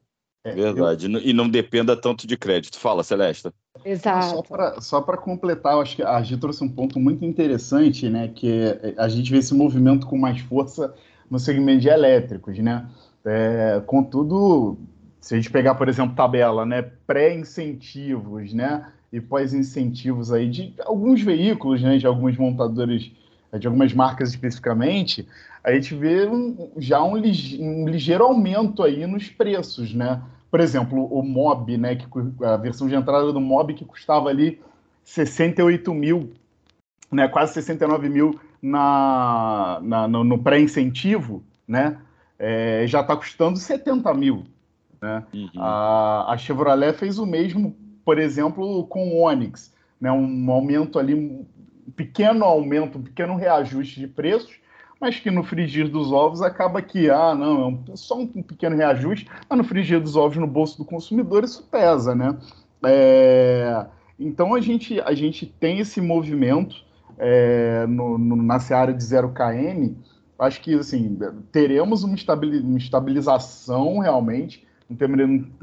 É, 0.44 0.52
Verdade. 0.52 1.10
Eu... 1.10 1.20
E 1.20 1.32
não 1.32 1.48
dependa 1.48 1.96
tanto 1.96 2.26
de 2.26 2.36
crédito. 2.36 2.78
Fala, 2.78 3.02
Celesta. 3.02 3.52
Exato. 3.84 4.44
Só 4.80 5.00
para 5.00 5.16
completar, 5.16 5.74
eu 5.74 5.80
acho 5.80 5.96
que 5.96 6.02
a 6.02 6.22
Gi 6.22 6.36
trouxe 6.36 6.62
um 6.62 6.68
ponto 6.68 7.00
muito 7.00 7.24
interessante, 7.24 8.08
né? 8.08 8.28
Que 8.28 8.94
a 8.96 9.08
gente 9.08 9.30
vê 9.30 9.38
esse 9.38 9.54
movimento 9.54 10.06
com 10.06 10.16
mais 10.16 10.40
força 10.40 10.94
no 11.30 11.38
segmento 11.38 11.80
de 11.80 11.88
elétricos, 11.88 12.58
né? 12.58 12.88
É, 13.24 13.82
contudo, 13.86 14.78
se 15.20 15.34
a 15.34 15.36
gente 15.36 15.50
pegar, 15.50 15.74
por 15.74 15.88
exemplo, 15.88 16.14
tabela, 16.14 16.64
né? 16.64 16.82
Pré-incentivos, 17.06 18.52
né? 18.52 18.92
E 19.16 19.20
pós-incentivos 19.20 20.30
aí 20.30 20.50
de 20.50 20.74
alguns 20.84 21.22
veículos, 21.22 21.82
né? 21.82 21.96
De 21.96 22.06
alguns 22.06 22.36
montadores, 22.36 23.10
de 23.58 23.66
algumas 23.66 23.94
marcas 23.94 24.28
especificamente, 24.30 25.26
a 25.64 25.72
gente 25.72 25.94
vê 25.94 26.26
um, 26.26 26.70
já 26.76 27.02
um, 27.02 27.14
um 27.14 27.88
ligeiro 27.88 28.24
aumento 28.24 28.82
aí 28.82 29.06
nos 29.06 29.28
preços, 29.28 29.94
né? 29.94 30.22
Por 30.50 30.60
exemplo, 30.60 31.06
o 31.06 31.22
Mob, 31.22 31.76
né, 31.76 31.96
que, 31.96 32.06
a 32.44 32.56
versão 32.56 32.86
de 32.86 32.94
entrada 32.94 33.32
do 33.32 33.40
Mob 33.40 33.74
que 33.74 33.84
custava 33.84 34.28
ali 34.28 34.60
68 35.02 35.92
mil, 35.92 36.32
né, 37.10 37.26
quase 37.26 37.54
69 37.54 38.08
mil 38.08 38.38
na, 38.62 39.80
na 39.82 40.08
no, 40.08 40.24
no 40.24 40.38
pré-incentivo, 40.38 41.42
né, 41.66 41.98
é, 42.38 42.84
já 42.86 43.00
está 43.00 43.16
custando 43.16 43.58
70 43.58 44.12
mil. 44.14 44.44
Né? 45.00 45.24
Uhum. 45.34 45.50
A, 45.58 46.32
a 46.32 46.38
Chevrolet 46.38 46.92
fez 46.92 47.18
o 47.18 47.26
mesmo, 47.26 47.76
por 48.06 48.20
exemplo, 48.20 48.86
com 48.86 49.08
o 49.08 49.22
Onix, 49.22 49.74
né, 50.00 50.12
um 50.12 50.48
aumento 50.48 50.96
ali, 50.96 51.12
um 51.12 51.44
pequeno 51.96 52.44
aumento, 52.44 52.98
um 52.98 53.02
pequeno 53.02 53.34
reajuste 53.34 53.98
de 53.98 54.06
preços, 54.06 54.60
mas 55.00 55.18
que 55.18 55.28
no 55.28 55.42
frigir 55.42 55.88
dos 55.88 56.12
ovos 56.12 56.40
acaba 56.40 56.80
que, 56.80 57.10
ah, 57.10 57.34
não, 57.34 57.60
é 57.60 57.66
um, 57.66 57.96
só 57.96 58.16
um 58.16 58.28
pequeno 58.28 58.76
reajuste, 58.76 59.28
mas 59.50 59.58
no 59.58 59.64
frigir 59.64 60.00
dos 60.00 60.14
ovos 60.14 60.36
no 60.36 60.46
bolso 60.46 60.78
do 60.78 60.84
consumidor 60.84 61.42
isso 61.42 61.64
pesa, 61.64 62.14
né? 62.14 62.38
É, 62.84 63.86
então 64.20 64.54
a 64.54 64.60
gente, 64.60 65.00
a 65.00 65.12
gente 65.12 65.44
tem 65.44 65.80
esse 65.80 66.00
movimento 66.00 66.76
é, 67.18 67.86
no, 67.88 68.16
no, 68.16 68.36
na 68.36 68.60
seara 68.60 68.94
de 68.94 69.02
0KM, 69.02 69.96
acho 70.38 70.60
que 70.60 70.74
assim, 70.76 71.18
teremos 71.50 72.04
uma, 72.04 72.14
estabilização 72.14 73.98
realmente, 73.98 74.64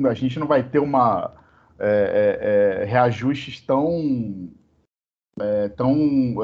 a 0.05 0.13
gente 0.13 0.37
não 0.37 0.45
vai 0.45 0.61
ter 0.61 0.79
uma 0.79 1.41
é, 1.83 2.79
é, 2.79 2.83
é 2.83 2.85
reajustes 2.85 3.61
tão, 3.61 4.49
é, 5.39 5.69
tão 5.69 6.37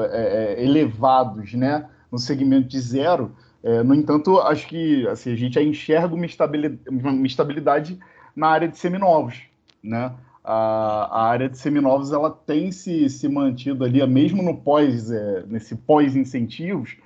elevados, 0.58 1.54
né? 1.54 1.88
no 2.10 2.18
segmento 2.18 2.68
de 2.68 2.80
zero. 2.80 3.36
No 3.84 3.94
entanto, 3.94 4.40
acho 4.40 4.66
que 4.66 5.06
assim, 5.06 5.32
a 5.32 5.36
gente 5.36 5.54
já 5.54 5.62
enxerga 5.62 6.14
uma 6.14 6.26
estabilidade, 6.26 6.80
uma 6.88 7.26
estabilidade 7.26 7.98
na 8.34 8.48
área 8.48 8.66
de 8.66 8.78
seminovos. 8.78 9.42
Né? 9.82 10.12
A, 10.42 11.08
a, 11.10 11.28
área 11.28 11.48
de 11.48 11.58
seminovos 11.58 12.12
ela 12.12 12.30
tem 12.30 12.72
se, 12.72 13.08
se 13.08 13.28
mantido 13.28 13.84
ali, 13.84 14.04
mesmo 14.06 14.42
no 14.42 14.56
pós, 14.56 15.10
é, 15.10 15.44
nesse 15.46 15.76
pós-incentivos, 15.76 16.96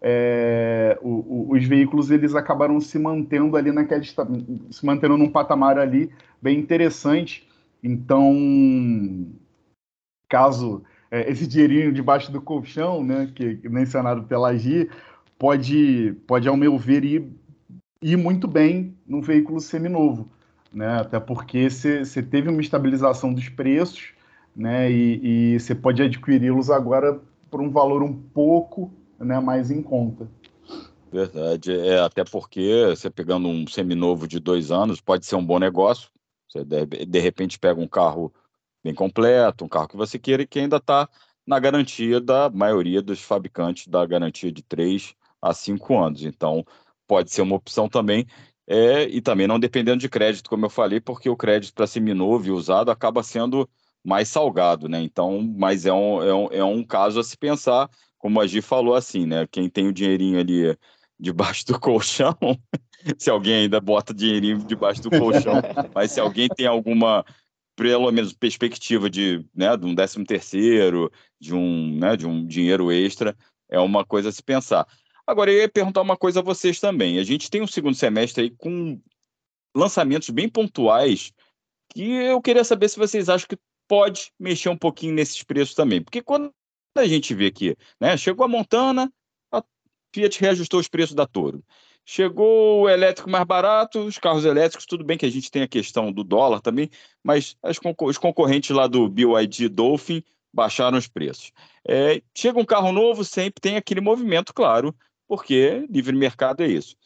é, 0.00 0.98
os 1.00 1.64
veículos 1.64 2.10
eles 2.10 2.34
acabaram 2.34 2.80
se 2.80 2.98
mantendo 2.98 3.56
ali 3.56 3.70
naquela 3.70 4.02
se 4.02 4.84
mantendo 4.84 5.16
num 5.16 5.30
patamar 5.30 5.78
ali 5.78 6.10
bem 6.40 6.58
interessante. 6.58 7.48
Então, 7.82 9.26
caso 10.28 10.82
é, 11.10 11.30
esse 11.30 11.46
dinheirinho 11.46 11.92
debaixo 11.92 12.32
do 12.32 12.40
colchão, 12.40 13.04
né, 13.04 13.30
que, 13.34 13.60
mencionado 13.68 14.22
pela 14.22 14.56
Gi, 14.56 14.88
pode, 15.38 16.14
pode, 16.26 16.48
ao 16.48 16.56
meu 16.56 16.78
ver, 16.78 17.04
ir, 17.04 17.28
ir 18.00 18.16
muito 18.16 18.48
bem 18.48 18.96
num 19.06 19.20
veículo 19.20 19.60
seminovo. 19.60 20.30
né? 20.72 21.00
Até 21.00 21.20
porque 21.20 21.68
você 21.68 22.22
teve 22.22 22.48
uma 22.48 22.60
estabilização 22.60 23.34
dos 23.34 23.48
preços, 23.48 24.14
né? 24.56 24.90
E 24.90 25.58
você 25.58 25.74
pode 25.74 26.02
adquiri-los 26.02 26.70
agora 26.70 27.20
por 27.50 27.60
um 27.60 27.70
valor 27.70 28.02
um 28.02 28.12
pouco 28.14 28.90
né, 29.18 29.38
mais 29.38 29.70
em 29.70 29.82
conta. 29.82 30.26
Verdade, 31.12 31.72
é 31.78 32.00
até 32.00 32.24
porque 32.24 32.86
você 32.88 33.10
pegando 33.10 33.46
um 33.46 33.66
seminovo 33.66 34.26
de 34.26 34.40
dois 34.40 34.70
anos 34.70 35.00
pode 35.00 35.26
ser 35.26 35.36
um 35.36 35.44
bom 35.44 35.58
negócio. 35.58 36.08
Você 36.52 36.64
de, 36.64 37.06
de 37.06 37.18
repente 37.18 37.58
pega 37.58 37.80
um 37.80 37.88
carro 37.88 38.32
bem 38.84 38.94
completo, 38.94 39.64
um 39.64 39.68
carro 39.68 39.88
que 39.88 39.96
você 39.96 40.18
queira 40.18 40.42
e 40.42 40.46
que 40.46 40.58
ainda 40.58 40.76
está 40.76 41.08
na 41.46 41.58
garantia 41.58 42.20
da 42.20 42.50
maioria 42.50 43.00
dos 43.00 43.20
fabricantes 43.20 43.88
da 43.88 44.04
garantia 44.04 44.52
de 44.52 44.62
três 44.62 45.14
a 45.40 45.54
cinco 45.54 45.98
anos. 45.98 46.22
Então 46.24 46.64
pode 47.06 47.32
ser 47.32 47.42
uma 47.42 47.56
opção 47.56 47.88
também 47.88 48.26
é, 48.66 49.04
e 49.04 49.20
também 49.20 49.46
não 49.46 49.58
dependendo 49.58 49.98
de 49.98 50.08
crédito, 50.08 50.48
como 50.48 50.66
eu 50.66 50.70
falei, 50.70 51.00
porque 51.00 51.28
o 51.28 51.36
crédito 51.36 51.74
para 51.74 51.86
seminovo 51.86 52.46
e 52.46 52.50
usado 52.50 52.90
acaba 52.90 53.22
sendo 53.22 53.68
mais 54.04 54.28
salgado, 54.28 54.88
né? 54.88 55.00
Então, 55.02 55.42
mas 55.56 55.86
é 55.86 55.92
um, 55.92 56.22
é 56.22 56.34
um, 56.34 56.48
é 56.52 56.64
um 56.64 56.84
caso 56.84 57.20
a 57.20 57.24
se 57.24 57.36
pensar, 57.36 57.88
como 58.18 58.40
a 58.40 58.46
Gi 58.46 58.62
falou 58.62 58.94
assim, 58.94 59.26
né? 59.26 59.46
Quem 59.50 59.68
tem 59.68 59.88
o 59.88 59.92
dinheirinho 59.92 60.38
ali 60.38 60.76
debaixo 61.18 61.66
do 61.66 61.78
colchão, 61.80 62.36
se 63.18 63.30
alguém 63.30 63.54
ainda 63.54 63.80
bota 63.80 64.14
dinheirinho 64.14 64.58
debaixo 64.58 65.02
do 65.02 65.10
colchão, 65.10 65.54
mas 65.94 66.12
se 66.12 66.20
alguém 66.20 66.48
tem 66.48 66.66
alguma 66.66 67.24
pelo 67.76 68.10
menos 68.10 68.32
perspectiva 68.32 69.08
de, 69.08 69.44
né, 69.54 69.76
de 69.76 69.86
um 69.86 69.94
décimo 69.94 70.24
terceiro, 70.24 71.10
de 71.40 71.54
um, 71.54 71.98
né, 71.98 72.16
de 72.16 72.26
um 72.26 72.46
dinheiro 72.46 72.92
extra, 72.92 73.36
é 73.68 73.78
uma 73.78 74.04
coisa 74.04 74.28
a 74.28 74.32
se 74.32 74.42
pensar. 74.42 74.86
Agora, 75.26 75.50
eu 75.50 75.58
ia 75.58 75.68
perguntar 75.68 76.02
uma 76.02 76.16
coisa 76.16 76.40
a 76.40 76.42
vocês 76.42 76.78
também. 76.78 77.18
A 77.18 77.24
gente 77.24 77.50
tem 77.50 77.62
um 77.62 77.66
segundo 77.66 77.94
semestre 77.94 78.44
aí 78.44 78.50
com 78.50 79.00
lançamentos 79.74 80.28
bem 80.30 80.48
pontuais 80.48 81.32
que 81.92 82.02
eu 82.02 82.40
queria 82.42 82.64
saber 82.64 82.88
se 82.88 82.98
vocês 82.98 83.28
acham 83.28 83.48
que 83.48 83.58
pode 83.88 84.32
mexer 84.38 84.68
um 84.68 84.76
pouquinho 84.76 85.14
nesses 85.14 85.42
preços 85.42 85.74
também. 85.74 86.02
Porque 86.02 86.22
quando 86.22 86.52
a 86.96 87.06
gente 87.06 87.34
vê 87.34 87.46
aqui, 87.46 87.76
né, 88.00 88.16
chegou 88.16 88.44
a 88.44 88.48
Montana, 88.48 89.12
a 89.52 89.62
Fiat 90.14 90.40
reajustou 90.40 90.80
os 90.80 90.88
preços 90.88 91.14
da 91.14 91.26
Toro. 91.26 91.64
Chegou 92.04 92.82
o 92.82 92.88
elétrico 92.88 93.30
mais 93.30 93.44
barato, 93.44 94.00
os 94.00 94.18
carros 94.18 94.44
elétricos, 94.44 94.86
tudo 94.86 95.04
bem 95.04 95.16
que 95.16 95.26
a 95.26 95.30
gente 95.30 95.50
tem 95.50 95.62
a 95.62 95.68
questão 95.68 96.10
do 96.12 96.24
dólar 96.24 96.60
também, 96.60 96.90
mas 97.22 97.56
os 98.04 98.18
concorrentes 98.18 98.70
lá 98.70 98.86
do 98.86 99.08
BYD 99.08 99.68
Dolphin 99.68 100.22
baixaram 100.52 100.98
os 100.98 101.06
preços. 101.06 101.52
É, 101.86 102.20
chega 102.36 102.58
um 102.58 102.64
carro 102.64 102.92
novo, 102.92 103.24
sempre 103.24 103.60
tem 103.60 103.76
aquele 103.76 104.00
movimento, 104.00 104.52
claro, 104.52 104.94
porque 105.28 105.86
livre 105.88 106.14
mercado 106.14 106.62
é 106.62 106.66
isso. 106.66 106.96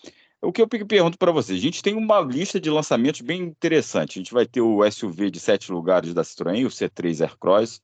O 0.43 0.53
que 0.53 0.61
eu 0.61 0.69
pergunto 0.69 1.19
para 1.19 1.33
vocês, 1.33 1.59
a 1.59 1.63
gente 1.63 1.83
tem 1.83 1.95
uma 1.95 2.21
lista 2.21 2.61
de 2.61 2.71
lançamentos 2.71 3.21
bem 3.21 3.43
interessante. 3.43 4.19
A 4.19 4.23
gente 4.23 4.35
vai 4.35 4.47
ter 4.47 4.61
o 4.61 4.89
SUV 4.91 5.31
de 5.31 5.41
sete 5.41 5.73
lugares 5.73 6.15
da 6.15 6.23
Citroën, 6.23 6.65
o 6.65 6.69
C3 6.69 7.23
Aircross, 7.23 7.81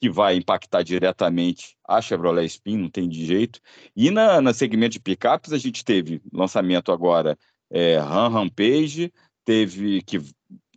que 0.00 0.08
vai 0.08 0.36
impactar 0.36 0.82
diretamente 0.82 1.76
a 1.86 2.00
Chevrolet 2.00 2.46
Spin, 2.46 2.76
não 2.76 2.90
tem 2.90 3.08
de 3.08 3.26
jeito. 3.26 3.60
E 3.96 4.10
na, 4.10 4.40
na 4.40 4.52
segmento 4.52 4.92
de 4.92 5.00
picapes, 5.00 5.52
a 5.52 5.58
gente 5.58 5.84
teve 5.84 6.22
lançamento 6.32 6.92
agora 6.92 7.36
é, 7.70 7.98
Ram 7.98 8.28
Rampage, 8.28 9.12
teve 9.44 10.02
que 10.02 10.20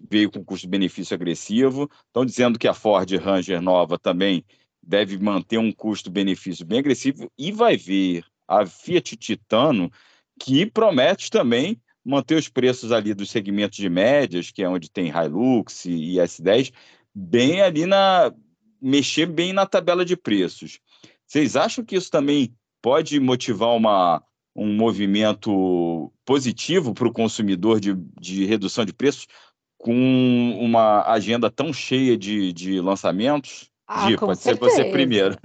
veio 0.09 0.31
com 0.31 0.43
custo-benefício 0.43 1.13
agressivo. 1.13 1.89
Estão 2.07 2.25
dizendo 2.25 2.57
que 2.57 2.67
a 2.67 2.73
Ford 2.73 3.09
Ranger 3.17 3.61
nova 3.61 3.99
também 3.99 4.43
deve 4.81 5.17
manter 5.17 5.59
um 5.59 5.71
custo-benefício 5.71 6.65
bem 6.65 6.79
agressivo 6.79 7.31
e 7.37 7.51
vai 7.51 7.77
vir 7.77 8.25
a 8.47 8.65
Fiat 8.65 9.15
Titano, 9.15 9.91
que 10.39 10.65
promete 10.65 11.29
também 11.29 11.79
manter 12.03 12.35
os 12.35 12.49
preços 12.49 12.91
ali 12.91 13.13
dos 13.13 13.29
segmentos 13.29 13.77
de 13.77 13.87
médias, 13.87 14.51
que 14.51 14.63
é 14.63 14.67
onde 14.67 14.89
tem 14.89 15.09
Hilux 15.09 15.85
e 15.85 16.15
S10, 16.15 16.73
bem 17.13 17.61
ali 17.61 17.85
na 17.85 18.33
mexer 18.81 19.25
bem 19.25 19.53
na 19.53 19.65
tabela 19.65 20.03
de 20.03 20.17
preços. 20.17 20.79
Vocês 21.27 21.55
acham 21.55 21.83
que 21.85 21.95
isso 21.95 22.09
também 22.09 22.53
pode 22.81 23.19
motivar 23.19 23.75
uma, 23.75 24.23
um 24.55 24.73
movimento 24.73 26.11
positivo 26.25 26.93
para 26.93 27.07
o 27.07 27.13
consumidor 27.13 27.79
de, 27.79 27.93
de 28.19 28.45
redução 28.45 28.83
de 28.83 28.93
preços 28.93 29.27
com 29.77 30.57
uma 30.59 31.03
agenda 31.11 31.49
tão 31.49 31.71
cheia 31.71 32.17
de, 32.17 32.51
de 32.53 32.79
lançamentos? 32.79 33.69
Ah, 33.87 34.09
Gi, 34.09 34.17
pode 34.17 34.39
certeza. 34.39 34.71
ser 34.71 34.83
você 34.83 34.91
primeiro. 34.91 35.37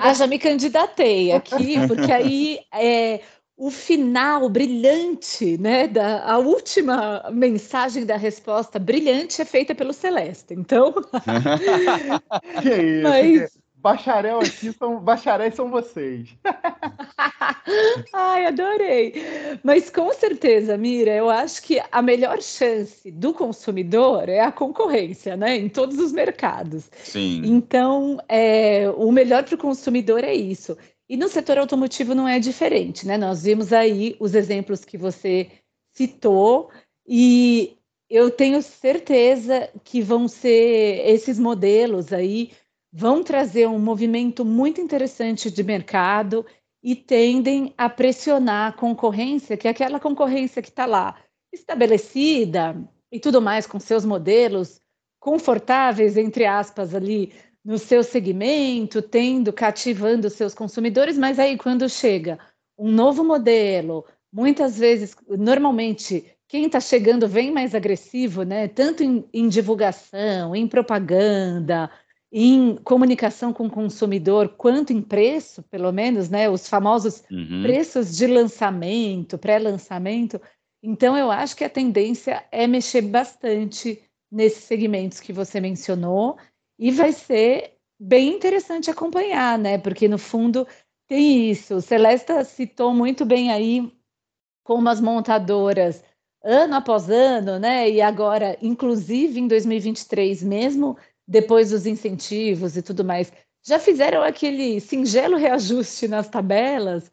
Ah, 0.00 0.12
já 0.12 0.26
me 0.26 0.38
candidatei 0.38 1.32
aqui, 1.32 1.76
porque 1.88 2.12
aí 2.12 2.60
é, 2.72 3.20
o 3.56 3.70
final 3.70 4.48
brilhante, 4.48 5.56
né, 5.58 5.86
da, 5.86 6.24
a 6.24 6.38
última 6.38 7.30
mensagem 7.32 8.04
da 8.04 8.16
resposta 8.16 8.78
brilhante 8.78 9.40
é 9.40 9.44
feita 9.44 9.74
pelo 9.74 9.92
Celeste. 9.92 10.54
Então, 10.54 10.92
que 12.62 12.82
isso? 12.82 13.02
Mas... 13.02 13.64
Bacharel 13.84 14.38
aqui 14.38 14.72
são 14.72 14.98
bacharéis 14.98 15.54
são 15.54 15.70
vocês. 15.70 16.34
Ai, 18.14 18.46
adorei. 18.46 19.12
Mas 19.62 19.90
com 19.90 20.10
certeza, 20.14 20.78
Mira, 20.78 21.10
eu 21.10 21.28
acho 21.28 21.62
que 21.62 21.78
a 21.92 22.00
melhor 22.00 22.40
chance 22.40 23.10
do 23.10 23.34
consumidor 23.34 24.26
é 24.30 24.40
a 24.40 24.50
concorrência, 24.50 25.36
né? 25.36 25.58
Em 25.58 25.68
todos 25.68 25.98
os 25.98 26.12
mercados. 26.12 26.90
Sim. 27.02 27.42
Então, 27.44 28.18
é, 28.26 28.88
o 28.96 29.12
melhor 29.12 29.44
para 29.44 29.54
o 29.54 29.58
consumidor 29.58 30.24
é 30.24 30.32
isso. 30.32 30.78
E 31.08 31.16
no 31.16 31.28
setor 31.28 31.58
automotivo 31.58 32.14
não 32.14 32.26
é 32.26 32.38
diferente, 32.38 33.06
né? 33.06 33.18
Nós 33.18 33.42
vimos 33.42 33.72
aí 33.72 34.16
os 34.18 34.34
exemplos 34.34 34.84
que 34.84 34.96
você 34.96 35.50
citou 35.92 36.70
e 37.06 37.76
eu 38.08 38.30
tenho 38.30 38.62
certeza 38.62 39.70
que 39.82 40.00
vão 40.00 40.28
ser 40.28 41.06
esses 41.06 41.38
modelos 41.38 42.12
aí 42.12 42.52
vão 42.92 43.22
trazer 43.22 43.66
um 43.66 43.78
movimento 43.78 44.44
muito 44.44 44.80
interessante 44.80 45.50
de 45.50 45.62
mercado 45.64 46.46
e 46.82 46.94
tendem 46.94 47.74
a 47.76 47.88
pressionar 47.90 48.68
a 48.68 48.76
concorrência, 48.76 49.56
que 49.56 49.66
é 49.66 49.70
aquela 49.70 49.98
concorrência 49.98 50.62
que 50.62 50.68
está 50.68 50.86
lá 50.86 51.16
estabelecida 51.52 52.76
e 53.10 53.18
tudo 53.18 53.42
mais 53.42 53.66
com 53.66 53.80
seus 53.80 54.04
modelos 54.04 54.80
confortáveis, 55.18 56.16
entre 56.16 56.44
aspas, 56.44 56.94
ali 56.94 57.32
no 57.64 57.78
seu 57.78 58.02
segmento, 58.02 59.00
tendo, 59.00 59.52
cativando 59.52 60.28
seus 60.28 60.54
consumidores, 60.54 61.16
mas 61.16 61.38
aí 61.38 61.56
quando 61.56 61.88
chega 61.88 62.38
um 62.78 62.90
novo 62.90 63.24
modelo, 63.24 64.04
muitas 64.32 64.78
vezes, 64.78 65.16
normalmente, 65.28 66.26
quem 66.48 66.66
está 66.66 66.80
chegando 66.80 67.26
vem 67.26 67.50
mais 67.52 67.74
agressivo, 67.74 68.42
né? 68.42 68.68
Tanto 68.68 69.02
em, 69.02 69.24
em 69.32 69.48
divulgação, 69.48 70.54
em 70.54 70.66
propaganda, 70.66 71.90
em 72.30 72.76
comunicação 72.82 73.52
com 73.52 73.66
o 73.66 73.70
consumidor 73.70 74.48
quanto 74.58 74.92
em 74.92 75.00
preço, 75.00 75.62
pelo 75.70 75.92
menos, 75.92 76.28
né? 76.28 76.50
Os 76.50 76.68
famosos 76.68 77.22
uhum. 77.30 77.62
preços 77.62 78.16
de 78.16 78.26
lançamento, 78.26 79.38
pré-lançamento. 79.38 80.40
Então, 80.82 81.16
eu 81.16 81.30
acho 81.30 81.56
que 81.56 81.64
a 81.64 81.70
tendência 81.70 82.44
é 82.52 82.66
mexer 82.66 83.02
bastante 83.02 84.02
nesses 84.30 84.64
segmentos 84.64 85.20
que 85.20 85.32
você 85.32 85.60
mencionou 85.60 86.36
e 86.78 86.90
vai 86.90 87.12
ser 87.12 87.74
bem 87.98 88.34
interessante 88.34 88.90
acompanhar, 88.90 89.58
né? 89.58 89.78
Porque 89.78 90.08
no 90.08 90.18
fundo 90.18 90.66
tem 91.06 91.50
isso. 91.50 91.80
Celesta 91.80 92.44
citou 92.44 92.92
muito 92.92 93.24
bem 93.24 93.52
aí 93.52 93.92
como 94.64 94.88
as 94.88 95.00
montadoras 95.00 96.02
ano 96.42 96.74
após 96.74 97.08
ano, 97.08 97.58
né? 97.58 97.88
E 97.90 98.00
agora, 98.00 98.56
inclusive 98.60 99.40
em 99.40 99.48
2023 99.48 100.42
mesmo, 100.42 100.96
depois 101.26 101.70
dos 101.70 101.86
incentivos 101.86 102.76
e 102.76 102.82
tudo 102.82 103.04
mais, 103.04 103.32
já 103.66 103.78
fizeram 103.78 104.22
aquele 104.22 104.80
singelo 104.80 105.36
reajuste 105.36 106.06
nas 106.06 106.28
tabelas. 106.28 107.10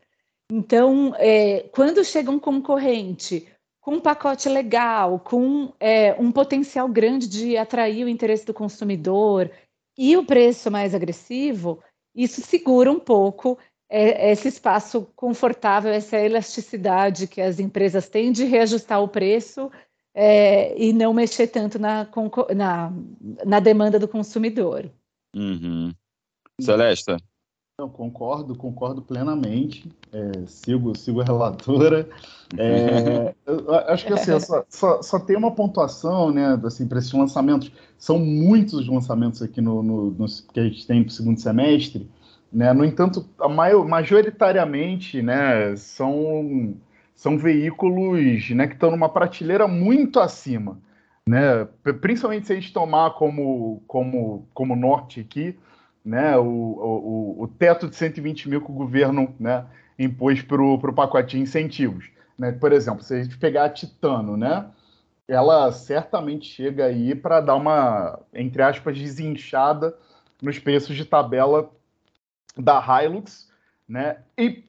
Então, 0.52 1.14
é, 1.18 1.70
quando 1.72 2.04
chega 2.04 2.30
um 2.30 2.40
concorrente 2.40 3.48
com 3.82 3.96
um 3.96 4.00
pacote 4.00 4.48
legal, 4.48 5.20
com 5.20 5.74
é, 5.80 6.14
um 6.20 6.32
potencial 6.32 6.88
grande 6.88 7.28
de 7.28 7.58
atrair 7.58 8.06
o 8.06 8.10
interesse 8.10 8.46
do 8.46 8.54
consumidor 8.54 9.52
e 9.98 10.16
o 10.16 10.26
preço 10.26 10.70
mais 10.70 10.94
agressivo, 10.94 11.84
isso 12.16 12.42
segura 12.42 12.92
um 12.92 13.00
pouco 13.00 13.58
é, 13.90 14.32
esse 14.32 14.48
espaço 14.48 15.08
confortável, 15.16 15.92
essa 15.92 16.18
elasticidade 16.18 17.28
que 17.28 17.42
as 17.42 17.60
empresas 17.60 18.08
têm 18.08 18.32
de 18.32 18.46
reajustar 18.46 19.02
o 19.02 19.08
preço 19.08 19.70
é, 20.14 20.78
e 20.82 20.94
não 20.94 21.14
mexer 21.14 21.48
tanto 21.48 21.80
na, 21.80 22.08
na, 22.56 22.94
na 23.46 23.60
demanda 23.60 23.98
do 23.98 24.08
consumidor. 24.08 24.90
Uhum. 25.36 25.92
Celeste? 26.60 27.16
Eu 27.82 27.90
concordo, 27.90 28.56
concordo 28.56 29.02
plenamente. 29.02 29.92
É, 30.14 30.46
sigo, 30.46 30.96
sigo 30.96 31.20
a 31.22 31.24
relatora. 31.24 32.08
É, 32.56 33.34
acho 33.92 34.06
que 34.06 34.14
assim, 34.14 34.40
só, 34.40 34.64
só, 34.70 35.02
só, 35.02 35.20
tem 35.20 35.36
uma 35.36 35.50
pontuação, 35.50 36.32
né? 36.32 36.60
Assim, 36.64 36.88
para 36.88 37.00
esses 37.00 37.12
lançamentos. 37.12 37.72
São 37.98 38.20
muitos 38.20 38.88
lançamentos 38.88 39.42
aqui 39.42 39.62
no, 39.62 39.82
no, 39.82 40.12
no 40.12 40.26
que 40.54 40.60
a 40.60 40.64
gente 40.64 40.86
tem 40.86 41.04
para 41.04 41.10
o 41.10 41.14
segundo 41.14 41.40
semestre. 41.40 42.08
Né? 42.54 42.72
No 42.72 42.86
entanto, 42.86 43.26
a 43.40 43.50
maior, 43.50 43.88
majoritariamente 43.88 45.22
né, 45.22 45.76
são 45.76 46.76
são 47.16 47.38
veículos 47.38 48.50
né, 48.52 48.68
que 48.68 48.74
estão 48.74 48.92
numa 48.92 49.10
prateleira 49.10 49.68
muito 49.68 50.20
acima. 50.20 50.78
né? 51.28 51.66
Principalmente 52.00 52.46
se 52.46 52.54
a 52.54 52.56
gente 52.56 52.74
tomar 52.74 53.12
como, 53.12 53.82
como, 53.88 54.48
como 54.54 54.76
norte 54.76 55.20
aqui, 55.20 55.56
né? 56.04 56.38
O, 56.38 56.44
o, 56.44 57.44
o 57.44 57.48
teto 57.48 57.88
de 57.88 57.96
120 57.96 58.50
mil 58.50 58.62
que 58.62 58.72
o 58.72 58.76
governo 58.76 59.34
né, 59.40 59.66
impôs 59.98 60.42
para 60.42 60.62
o 60.62 60.94
pacote 60.94 61.38
de 61.38 61.44
incentivos. 61.44 62.10
Né? 62.38 62.52
Por 62.52 62.72
exemplo, 62.72 63.04
se 63.04 63.14
a 63.14 63.24
gente 63.24 63.38
pegar 63.38 63.66
a 63.66 63.70
Titano, 63.70 64.36
né? 64.36 64.66
Ela 65.28 65.72
certamente 65.72 66.46
chega 66.46 66.86
aí 66.86 67.16
para 67.16 67.40
dar 67.40 67.56
uma, 67.56 68.20
entre 68.34 68.62
aspas, 68.62 68.98
desinchada 68.98 69.96
nos 70.42 70.60
preços 70.60 70.96
de 70.96 71.06
tabela 71.06 71.70
da 72.58 72.82
Hilux, 72.82 73.50
né? 73.88 74.18
E 74.38 74.64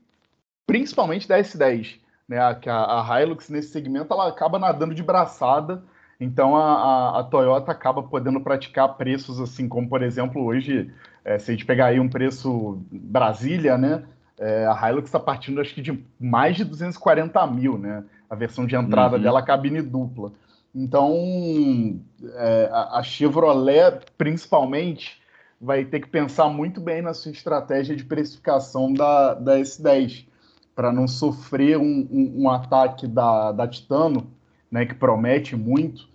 principalmente 0.66 1.26
da 1.26 1.38
S10, 1.38 1.98
né? 2.28 2.38
A, 2.38 2.58
a, 2.66 3.14
a 3.16 3.22
Hilux 3.22 3.48
nesse 3.48 3.68
segmento 3.68 4.12
ela 4.12 4.28
acaba 4.28 4.58
nadando 4.58 4.94
de 4.94 5.02
braçada, 5.02 5.82
então 6.20 6.54
a, 6.54 6.74
a, 6.74 7.20
a 7.20 7.24
Toyota 7.24 7.72
acaba 7.72 8.02
podendo 8.02 8.40
praticar 8.40 8.96
preços 8.96 9.40
assim, 9.40 9.68
como 9.68 9.88
por 9.88 10.02
exemplo 10.02 10.44
hoje, 10.44 10.92
é, 11.24 11.38
se 11.38 11.50
a 11.50 11.54
gente 11.54 11.66
pegar 11.66 11.86
aí 11.86 12.00
um 12.00 12.08
preço 12.08 12.82
Brasília, 12.90 13.78
né? 13.78 14.02
É, 14.38 14.66
a 14.66 14.90
Hilux 14.90 15.08
está 15.08 15.20
partindo 15.20 15.60
acho 15.60 15.74
que 15.74 15.82
de 15.82 16.02
mais 16.18 16.56
de 16.56 16.64
240 16.64 17.46
mil, 17.46 17.78
né? 17.78 18.04
A 18.28 18.34
versão 18.34 18.66
de 18.66 18.74
entrada 18.74 19.16
uhum. 19.16 19.22
dela 19.22 19.42
cabine 19.42 19.82
dupla. 19.82 20.32
Então, 20.74 22.00
é, 22.36 22.70
a 22.72 23.02
Chevrolet, 23.02 24.00
principalmente, 24.16 25.20
vai 25.60 25.84
ter 25.84 26.00
que 26.00 26.08
pensar 26.08 26.48
muito 26.48 26.80
bem 26.80 27.02
na 27.02 27.12
sua 27.12 27.30
estratégia 27.30 27.94
de 27.94 28.04
precificação 28.04 28.92
da, 28.92 29.34
da 29.34 29.58
S10, 29.58 30.26
para 30.74 30.90
não 30.90 31.06
sofrer 31.06 31.76
um, 31.76 32.08
um, 32.10 32.42
um, 32.42 32.50
ataque 32.50 33.06
da, 33.06 33.52
da 33.52 33.68
Titano, 33.68 34.32
né, 34.70 34.86
que 34.86 34.94
promete 34.94 35.54
muito, 35.54 36.08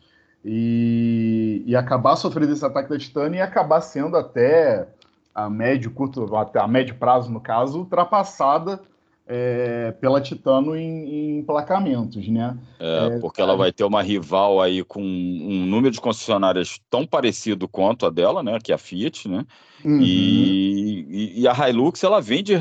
e, 0.44 1.64
e 1.66 1.76
acabar 1.76 2.16
sofrendo 2.16 2.52
esse 2.52 2.66
ataque 2.66 2.90
da 2.90 2.98
Titano 2.98 3.36
e 3.36 3.42
acabar 3.42 3.82
sendo 3.82 4.18
até 4.18 4.88
a 5.38 5.48
médio, 5.52 5.92
curto, 5.92 6.36
até 6.36 6.60
a 6.60 6.68
médio 6.68 6.96
prazo, 6.96 7.32
no 7.32 7.40
caso, 7.40 7.78
ultrapassada 7.78 8.82
é, 9.28 9.92
pela 10.02 10.20
Titano 10.20 10.76
em, 10.76 11.06
em 11.06 11.38
emplacamentos, 11.38 12.28
né? 12.28 12.58
É, 12.80 13.06
é, 13.06 13.20
porque 13.20 13.40
ela 13.40 13.56
vai 13.56 13.72
ter 13.72 13.84
uma 13.84 14.02
rival 14.02 14.60
aí 14.60 14.84
com 14.84 15.00
um 15.00 15.64
número 15.68 15.94
de 15.94 16.02
concessionárias 16.02 16.82
tão 16.90 17.06
parecido 17.06 17.68
quanto 17.68 18.08
a 18.08 18.10
dela, 18.10 18.42
né? 18.42 18.58
Que 18.64 18.72
é 18.72 18.76
a 18.76 18.80
Fiat, 18.80 19.30
né? 19.30 19.46
Uhum. 19.86 20.00
E, 20.02 21.06
e, 21.08 21.42
e, 21.42 21.48
a 21.48 21.70
Hilux, 21.70 22.04
ela 22.04 22.20
vende... 22.20 22.54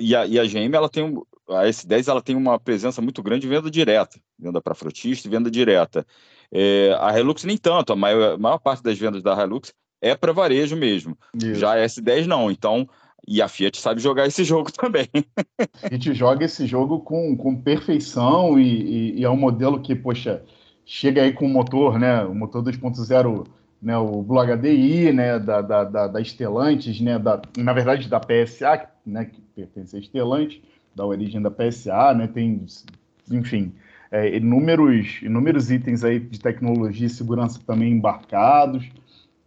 E 0.00 0.14
a, 0.14 0.26
e 0.26 0.38
a 0.38 0.44
GM, 0.44 0.74
ela 0.74 0.88
tem... 0.88 1.14
A 1.50 1.64
S10, 1.64 2.08
ela 2.08 2.22
tem 2.22 2.34
uma 2.34 2.58
presença 2.58 3.02
muito 3.02 3.22
grande 3.22 3.42
de 3.42 3.48
venda 3.48 3.70
direta. 3.70 4.18
Venda 4.38 4.62
para 4.62 4.74
frotista 4.74 5.28
e 5.28 5.30
venda 5.30 5.50
direta. 5.50 6.06
É, 6.50 6.96
a 6.98 7.18
Hilux 7.18 7.44
nem 7.44 7.58
tanto, 7.58 7.92
a 7.92 7.96
maior, 7.96 8.34
a 8.34 8.38
maior 8.38 8.58
parte 8.58 8.82
das 8.82 8.98
vendas 8.98 9.22
da 9.22 9.34
Hilux 9.34 9.74
é 10.04 10.14
para 10.14 10.34
varejo 10.34 10.76
mesmo. 10.76 11.16
Isso. 11.34 11.54
Já 11.54 11.72
a 11.72 11.78
S10 11.78 12.26
não. 12.26 12.50
Então, 12.50 12.86
e 13.26 13.40
a 13.40 13.48
Fiat 13.48 13.80
sabe 13.80 14.02
jogar 14.02 14.26
esse 14.26 14.44
jogo 14.44 14.70
também. 14.70 15.08
A 15.58 15.88
Fiat 15.88 16.12
joga 16.12 16.44
esse 16.44 16.66
jogo 16.66 17.00
com, 17.00 17.34
com 17.34 17.56
perfeição 17.56 18.60
e, 18.60 18.66
e, 18.66 19.20
e, 19.20 19.24
é 19.24 19.30
um 19.30 19.36
modelo 19.36 19.80
que, 19.80 19.94
poxa, 19.94 20.42
chega 20.84 21.22
aí 21.22 21.32
com 21.32 21.46
o 21.46 21.48
motor, 21.48 21.98
né? 21.98 22.22
O 22.22 22.34
motor 22.34 22.62
2.0, 22.62 23.46
né? 23.80 23.96
O 23.96 24.22
Blue 24.22 24.44
HDI, 24.44 25.10
né? 25.10 25.38
Da, 25.38 25.62
da, 25.62 25.84
da, 25.84 26.06
da 26.06 26.22
Stellantis, 26.22 27.00
né? 27.00 27.18
Da, 27.18 27.40
na 27.56 27.72
verdade, 27.72 28.06
da 28.06 28.20
PSA, 28.20 28.86
né? 29.06 29.24
Que 29.24 29.40
pertence 29.56 29.96
a 29.96 30.02
Stellantis, 30.02 30.60
da 30.94 31.06
origem 31.06 31.40
da 31.40 31.50
PSA, 31.50 32.12
né? 32.12 32.26
Tem, 32.26 32.66
enfim, 33.30 33.72
é, 34.12 34.36
inúmeros, 34.36 35.22
inúmeros 35.22 35.70
itens 35.70 36.04
aí 36.04 36.20
de 36.20 36.38
tecnologia 36.38 37.06
e 37.06 37.10
segurança 37.10 37.58
também 37.66 37.90
embarcados 37.90 38.84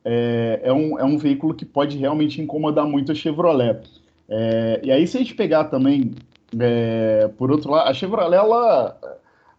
é, 0.03 0.62
é, 0.63 0.73
um, 0.73 0.97
é 0.99 1.03
um 1.03 1.17
veículo 1.17 1.53
que 1.53 1.65
pode 1.65 1.97
realmente 1.97 2.41
incomodar 2.41 2.86
muito 2.86 3.12
a 3.12 3.15
Chevrolet. 3.15 3.81
É, 4.29 4.81
e 4.83 4.91
aí, 4.91 5.07
se 5.07 5.17
a 5.17 5.19
gente 5.19 5.36
pegar 5.36 5.65
também, 5.65 6.13
é, 6.60 7.29
por 7.38 7.51
outro 7.51 7.71
lado, 7.71 7.89
a 7.89 7.93
Chevrolet, 7.93 8.38
ela. 8.38 8.97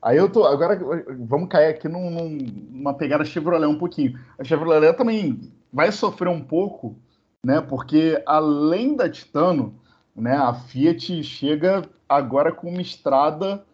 Aí 0.00 0.16
eu 0.16 0.28
tô. 0.28 0.44
Agora 0.44 0.78
vamos 1.20 1.48
cair 1.48 1.68
aqui 1.68 1.88
num, 1.88 2.38
numa 2.70 2.94
pegada 2.94 3.24
Chevrolet 3.24 3.66
um 3.66 3.78
pouquinho. 3.78 4.18
A 4.38 4.44
Chevrolet 4.44 4.92
também 4.94 5.40
vai 5.72 5.90
sofrer 5.90 6.28
um 6.28 6.40
pouco, 6.40 6.96
né? 7.44 7.60
Porque 7.60 8.22
além 8.24 8.96
da 8.96 9.08
Titano, 9.08 9.74
né, 10.14 10.34
a 10.34 10.54
Fiat 10.54 11.22
chega 11.22 11.82
agora 12.08 12.52
com 12.52 12.70
uma 12.70 12.82
estrada, 12.82 13.64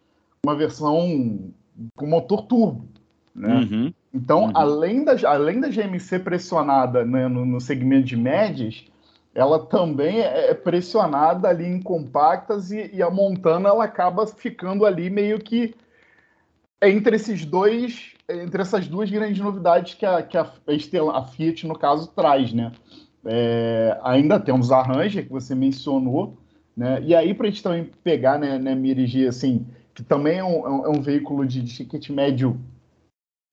uma 0.44 0.54
versão 0.54 1.50
com 1.96 2.06
motor 2.06 2.42
turbo. 2.42 2.88
Né? 3.34 3.54
Uhum. 3.54 3.94
Então, 4.14 4.44
uhum. 4.44 4.52
além, 4.54 5.04
da, 5.04 5.16
além 5.28 5.60
da 5.60 5.68
GMC 5.68 6.20
pressionada 6.20 7.04
né, 7.04 7.26
no, 7.26 7.44
no, 7.44 7.60
segmento 7.60 8.06
de 8.06 8.16
médias, 8.16 8.84
ela 9.34 9.66
também 9.66 10.20
é, 10.20 10.50
é 10.50 10.54
pressionada 10.54 11.48
ali 11.48 11.66
em 11.66 11.82
compactas 11.82 12.70
e, 12.70 12.90
e, 12.94 13.02
a 13.02 13.10
Montana 13.10 13.70
ela 13.70 13.82
acaba 13.82 14.24
ficando 14.24 14.86
ali 14.86 15.10
meio 15.10 15.40
que 15.40 15.74
entre 16.80 17.16
esses 17.16 17.44
dois, 17.44 18.12
entre 18.28 18.62
essas 18.62 18.86
duas 18.86 19.10
grandes 19.10 19.40
novidades 19.42 19.94
que 19.94 20.06
a, 20.06 20.22
que 20.22 20.38
a, 20.38 20.48
a 21.12 21.22
Fiat, 21.24 21.66
no 21.66 21.76
caso, 21.76 22.06
traz, 22.14 22.52
né? 22.52 22.70
É, 23.26 23.98
ainda 24.04 24.38
temos 24.38 24.70
a 24.70 24.82
Ranger, 24.82 25.24
que 25.24 25.32
você 25.32 25.54
mencionou, 25.54 26.36
né? 26.76 27.00
E 27.02 27.14
aí, 27.14 27.34
para 27.34 27.46
a 27.46 27.50
gente 27.50 27.62
também 27.62 27.90
pegar, 28.04 28.38
né, 28.38 28.58
né 28.58 28.74
Mirigi, 28.74 29.26
assim, 29.26 29.66
que 29.94 30.04
também 30.04 30.38
é 30.38 30.44
um, 30.44 30.84
é 30.84 30.88
um 30.90 31.00
veículo 31.00 31.46
de, 31.46 31.62
de 31.62 31.74
ticket 31.74 32.10
médio 32.10 32.60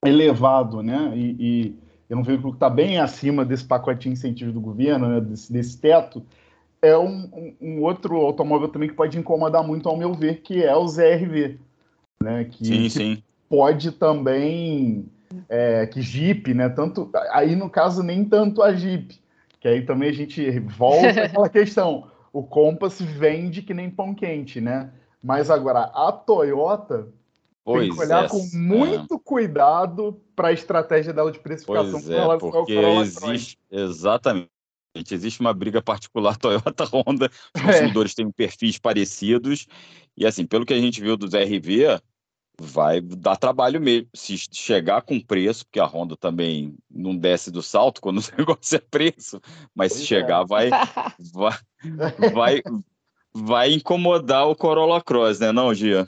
elevado, 0.06 0.82
né? 0.82 1.14
E, 1.16 1.36
e 1.40 1.76
é 2.10 2.16
um 2.16 2.24
veículo 2.24 2.52
que 2.52 2.58
está 2.58 2.70
bem 2.70 3.00
acima 3.00 3.46
desse 3.46 3.64
pacote 3.64 4.02
de 4.02 4.10
incentivos 4.10 4.54
do 4.54 4.60
governo, 4.60 5.08
né? 5.08 5.22
desse, 5.22 5.52
desse 5.52 5.80
teto, 5.80 6.26
é 6.82 6.98
um, 6.98 7.56
um, 7.62 7.82
outro 7.82 8.18
automóvel 8.18 8.68
também 8.68 8.90
que 8.90 8.96
pode 8.96 9.18
incomodar 9.18 9.66
muito, 9.66 9.88
ao 9.88 9.96
meu 9.96 10.14
ver, 10.14 10.42
que 10.42 10.64
é 10.64 10.76
o 10.76 10.88
ZRV, 10.88 11.60
né? 12.22 12.46
Que, 12.46 12.66
sim, 12.66 12.90
sim. 12.90 13.24
pode 13.48 13.92
também, 13.92 15.06
é, 15.48 15.86
que 15.86 16.02
Jeep, 16.02 16.54
né? 16.54 16.70
Tanto, 16.70 17.10
aí 17.32 17.56
no 17.56 17.70
caso 17.70 18.02
nem 18.02 18.26
tanto 18.26 18.64
a 18.64 18.74
Jeep, 18.74 19.16
que 19.60 19.68
aí 19.68 19.86
também 19.86 20.10
a 20.10 20.14
gente 20.14 20.60
volta 20.60 21.08
àquela 21.26 21.50
questão, 21.50 22.08
o 22.34 22.42
Compass 22.42 23.00
vende 23.00 23.62
que 23.62 23.74
nem 23.74 23.90
pão 23.90 24.14
quente, 24.14 24.60
né? 24.60 24.90
Mas 25.24 25.52
agora 25.52 25.92
a 25.94 26.12
Toyota 26.12 27.08
Pois 27.64 27.88
tem 27.88 27.96
que 27.96 28.04
olhar 28.04 28.26
é, 28.26 28.28
com 28.28 28.50
muito 28.54 29.16
é. 29.16 29.20
cuidado 29.24 30.20
para 30.36 30.50
a 30.50 30.54
estratégia 30.54 31.14
dela 31.14 31.32
de 31.32 31.40
precificação 31.40 31.92
pois 31.92 32.10
é, 32.10 32.38
porque 32.38 32.74
existe, 32.74 33.60
exatamente. 33.70 34.50
Existe 35.10 35.40
uma 35.40 35.54
briga 35.54 35.82
particular 35.82 36.36
Toyota 36.38 36.86
Honda, 36.86 37.30
os 37.56 37.62
é. 37.62 37.66
consumidores 37.66 38.14
têm 38.14 38.30
perfis 38.32 38.78
parecidos, 38.78 39.68
e 40.18 40.26
assim, 40.26 40.46
pelo 40.46 40.66
que 40.66 40.74
a 40.74 40.80
gente 40.80 41.00
viu 41.00 41.16
dos 41.16 41.34
RV, 41.34 42.02
vai 42.60 43.00
dar 43.00 43.38
trabalho 43.38 43.80
mesmo. 43.80 44.08
Se 44.14 44.38
chegar 44.52 45.02
com 45.02 45.20
preço, 45.20 45.66
porque 45.66 45.80
a 45.80 45.86
Honda 45.86 46.18
também 46.18 46.76
não 46.90 47.16
desce 47.16 47.52
do 47.52 47.62
salto 47.62 48.02
quando 48.02 48.20
o 48.20 48.24
negócio 48.38 48.76
é 48.76 48.80
preço, 48.80 49.40
mas 49.74 49.94
se 49.94 50.06
chegar, 50.06 50.42
é. 50.42 50.46
vai, 50.46 50.70
vai, 51.34 51.60
vai, 52.34 52.62
vai 53.34 53.74
incomodar 53.74 54.48
o 54.48 54.56
Corolla 54.56 55.02
Cross, 55.02 55.40
né, 55.40 55.52
não, 55.52 55.74
Gia? 55.74 56.08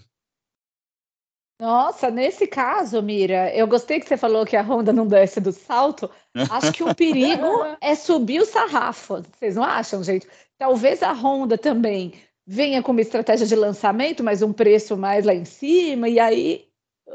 Nossa, 1.60 2.10
nesse 2.10 2.48
caso, 2.48 3.02
Mira, 3.02 3.56
eu 3.56 3.68
gostei 3.68 4.00
que 4.00 4.08
você 4.08 4.18
falou 4.18 4.46
que 4.46 4.56
a 4.56 4.62
Honda 4.62 4.92
não 4.92 5.08
desce 5.08 5.40
do 5.40 5.52
salto. 5.52 6.10
Acho 6.50 6.74
que 6.74 6.84
o 6.84 6.94
perigo 6.96 7.48
é 7.80 7.96
subir 7.96 8.42
o 8.42 8.46
sarrafo. 8.46 9.24
Vocês 9.38 9.56
não 9.56 9.64
acham, 9.64 10.04
gente? 10.04 10.28
Talvez 10.58 11.02
a 11.04 11.14
Honda 11.14 11.58
também 11.58 12.14
venha 12.46 12.82
com 12.84 12.92
uma 12.92 13.02
estratégia 13.02 13.48
de 13.48 13.56
lançamento, 13.56 14.24
mas 14.24 14.42
um 14.42 14.52
preço 14.52 14.98
mais 14.98 15.26
lá 15.26 15.34
em 15.34 15.46
cima, 15.46 16.10
e 16.10 16.20
aí 16.20 16.68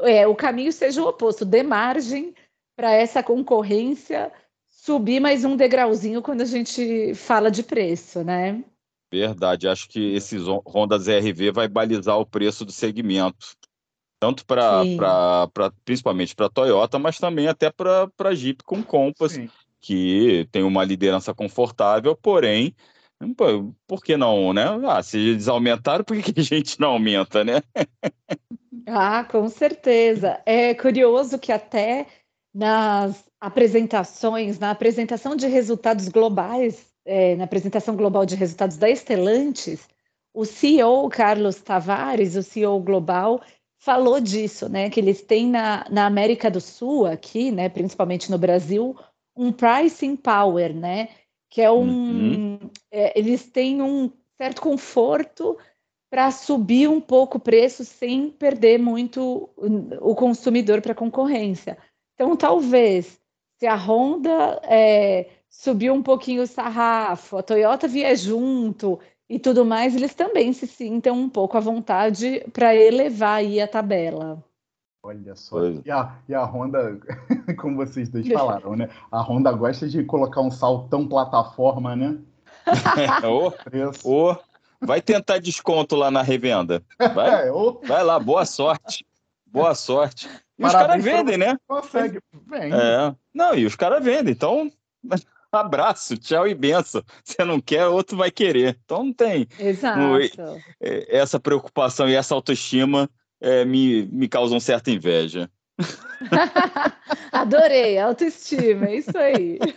é, 0.03 0.27
o 0.27 0.35
caminho 0.35 0.71
seja 0.71 1.01
o 1.03 1.07
oposto, 1.07 1.45
dê 1.45 1.61
margem 1.61 2.33
para 2.75 2.91
essa 2.91 3.21
concorrência 3.21 4.31
subir 4.67 5.19
mais 5.19 5.43
um 5.43 5.55
degrauzinho 5.55 6.21
quando 6.21 6.41
a 6.41 6.45
gente 6.45 7.13
fala 7.13 7.51
de 7.51 7.61
preço, 7.61 8.23
né? 8.23 8.63
Verdade, 9.11 9.67
acho 9.67 9.89
que 9.89 10.13
esses 10.13 10.43
Honda 10.47 10.97
ZRV 10.97 11.51
vai 11.51 11.67
balizar 11.67 12.17
o 12.17 12.25
preço 12.25 12.63
do 12.63 12.71
segmento 12.71 13.55
tanto 14.19 14.45
para 14.45 15.49
principalmente 15.85 16.35
para 16.35 16.49
Toyota, 16.49 16.99
mas 16.99 17.17
também 17.17 17.47
até 17.47 17.71
para 17.71 18.35
Jeep 18.35 18.63
com 18.63 18.83
Compass, 18.83 19.33
Sim. 19.33 19.49
que 19.79 20.47
tem 20.51 20.63
uma 20.63 20.83
liderança 20.83 21.33
confortável, 21.33 22.15
porém, 22.15 22.75
por 23.87 24.03
que 24.03 24.17
não, 24.17 24.53
né? 24.53 24.65
Ah, 24.87 25.01
se 25.01 25.17
eles 25.17 25.47
aumentaram, 25.47 26.03
por 26.03 26.17
que 26.21 26.39
a 26.39 26.43
gente 26.43 26.79
não 26.79 26.91
aumenta, 26.91 27.43
né? 27.43 27.61
ah, 28.87 29.23
com 29.23 29.47
certeza. 29.49 30.41
É 30.45 30.73
curioso 30.73 31.39
que 31.39 31.51
até 31.51 32.07
nas 32.53 33.25
apresentações, 33.39 34.59
na 34.59 34.71
apresentação 34.71 35.35
de 35.35 35.47
resultados 35.47 36.09
globais, 36.09 36.87
é, 37.05 37.35
na 37.35 37.45
apresentação 37.45 37.95
global 37.95 38.25
de 38.25 38.35
resultados 38.35 38.77
da 38.77 38.89
Estelantes, 38.89 39.87
o 40.33 40.45
CEO 40.45 41.09
Carlos 41.09 41.61
Tavares, 41.61 42.35
o 42.35 42.43
CEO 42.43 42.79
global, 42.79 43.41
falou 43.79 44.19
disso, 44.19 44.69
né? 44.69 44.89
Que 44.89 44.99
eles 44.99 45.21
têm 45.21 45.47
na, 45.47 45.85
na 45.89 46.05
América 46.05 46.51
do 46.51 46.61
Sul, 46.61 47.05
aqui, 47.05 47.49
né? 47.49 47.69
Principalmente 47.69 48.29
no 48.29 48.37
Brasil, 48.37 48.95
um 49.35 49.51
pricing 49.51 50.15
power, 50.15 50.75
né? 50.75 51.09
Que 51.49 51.61
é 51.61 51.71
um. 51.71 51.81
Uhum. 51.81 52.59
É, 52.91 53.17
eles 53.17 53.49
têm 53.49 53.81
um 53.81 54.11
certo 54.37 54.61
conforto 54.61 55.57
para 56.09 56.31
subir 56.31 56.89
um 56.89 56.99
pouco 56.99 57.37
o 57.37 57.41
preço 57.41 57.85
sem 57.85 58.29
perder 58.29 58.79
muito 58.79 59.49
o 60.01 60.15
consumidor 60.15 60.81
para 60.81 60.91
a 60.91 60.95
concorrência. 60.95 61.77
Então, 62.15 62.35
talvez, 62.35 63.19
se 63.59 63.67
a 63.67 63.75
Honda 63.75 64.59
é, 64.63 65.29
subiu 65.49 65.93
um 65.93 66.01
pouquinho 66.01 66.41
o 66.41 66.47
sarrafo, 66.47 67.37
a 67.37 67.43
Toyota 67.43 67.87
vier 67.87 68.15
junto 68.17 68.99
e 69.29 69.37
tudo 69.37 69.63
mais, 69.63 69.95
eles 69.95 70.15
também 70.15 70.51
se 70.51 70.65
sintam 70.65 71.15
um 71.15 71.29
pouco 71.29 71.55
à 71.55 71.59
vontade 71.59 72.43
para 72.51 72.75
elevar 72.75 73.37
aí 73.37 73.61
a 73.61 73.67
tabela. 73.67 74.43
Olha 75.03 75.35
só. 75.35 75.59
E 75.85 75.91
a, 75.91 76.15
e 76.27 76.33
a 76.33 76.43
Honda, 76.43 76.99
como 77.57 77.77
vocês 77.77 78.09
dois 78.09 78.27
falaram, 78.27 78.75
né? 78.75 78.89
A 79.11 79.21
Honda 79.21 79.51
gosta 79.51 79.87
de 79.87 80.03
colocar 80.03 80.41
um 80.41 80.51
saltão 80.51 81.07
plataforma, 81.07 81.95
né? 81.95 82.17
oh, 83.23 83.53
oh, 84.03 84.35
vai 84.81 85.01
tentar 85.01 85.37
desconto 85.37 85.95
lá 85.95 86.09
na 86.09 86.21
revenda. 86.21 86.83
Vai, 87.13 87.47
é, 87.47 87.51
oh. 87.51 87.79
vai 87.85 88.03
lá, 88.03 88.19
boa 88.19 88.45
sorte. 88.45 89.05
Boa 89.45 89.73
sorte. 89.73 90.27
E 90.57 90.65
os 90.65 90.71
caras 90.71 91.03
vendem, 91.03 91.37
né? 91.37 91.55
Consegue, 91.67 92.19
vem. 92.47 92.73
É. 92.73 93.15
Não, 93.33 93.55
e 93.55 93.65
os 93.65 93.75
caras 93.75 94.03
vendem, 94.03 94.33
então 94.33 94.71
abraço, 95.57 96.17
tchau 96.17 96.47
e 96.47 96.53
benção. 96.53 97.03
Você 97.23 97.43
não 97.43 97.59
quer, 97.59 97.87
outro 97.87 98.17
vai 98.17 98.31
querer. 98.31 98.77
Então 98.83 99.03
não 99.03 99.13
tem. 99.13 99.47
Exato. 99.59 99.99
essa 100.79 101.39
preocupação 101.39 102.09
e 102.09 102.15
essa 102.15 102.35
autoestima 102.35 103.09
é, 103.41 103.65
me, 103.65 104.05
me 104.07 104.27
causam 104.27 104.59
certa 104.59 104.91
inveja. 104.91 105.49
Adorei, 107.31 107.97
autoestima, 107.97 108.87
é 108.87 108.97
isso 108.97 109.17
aí. 109.17 109.59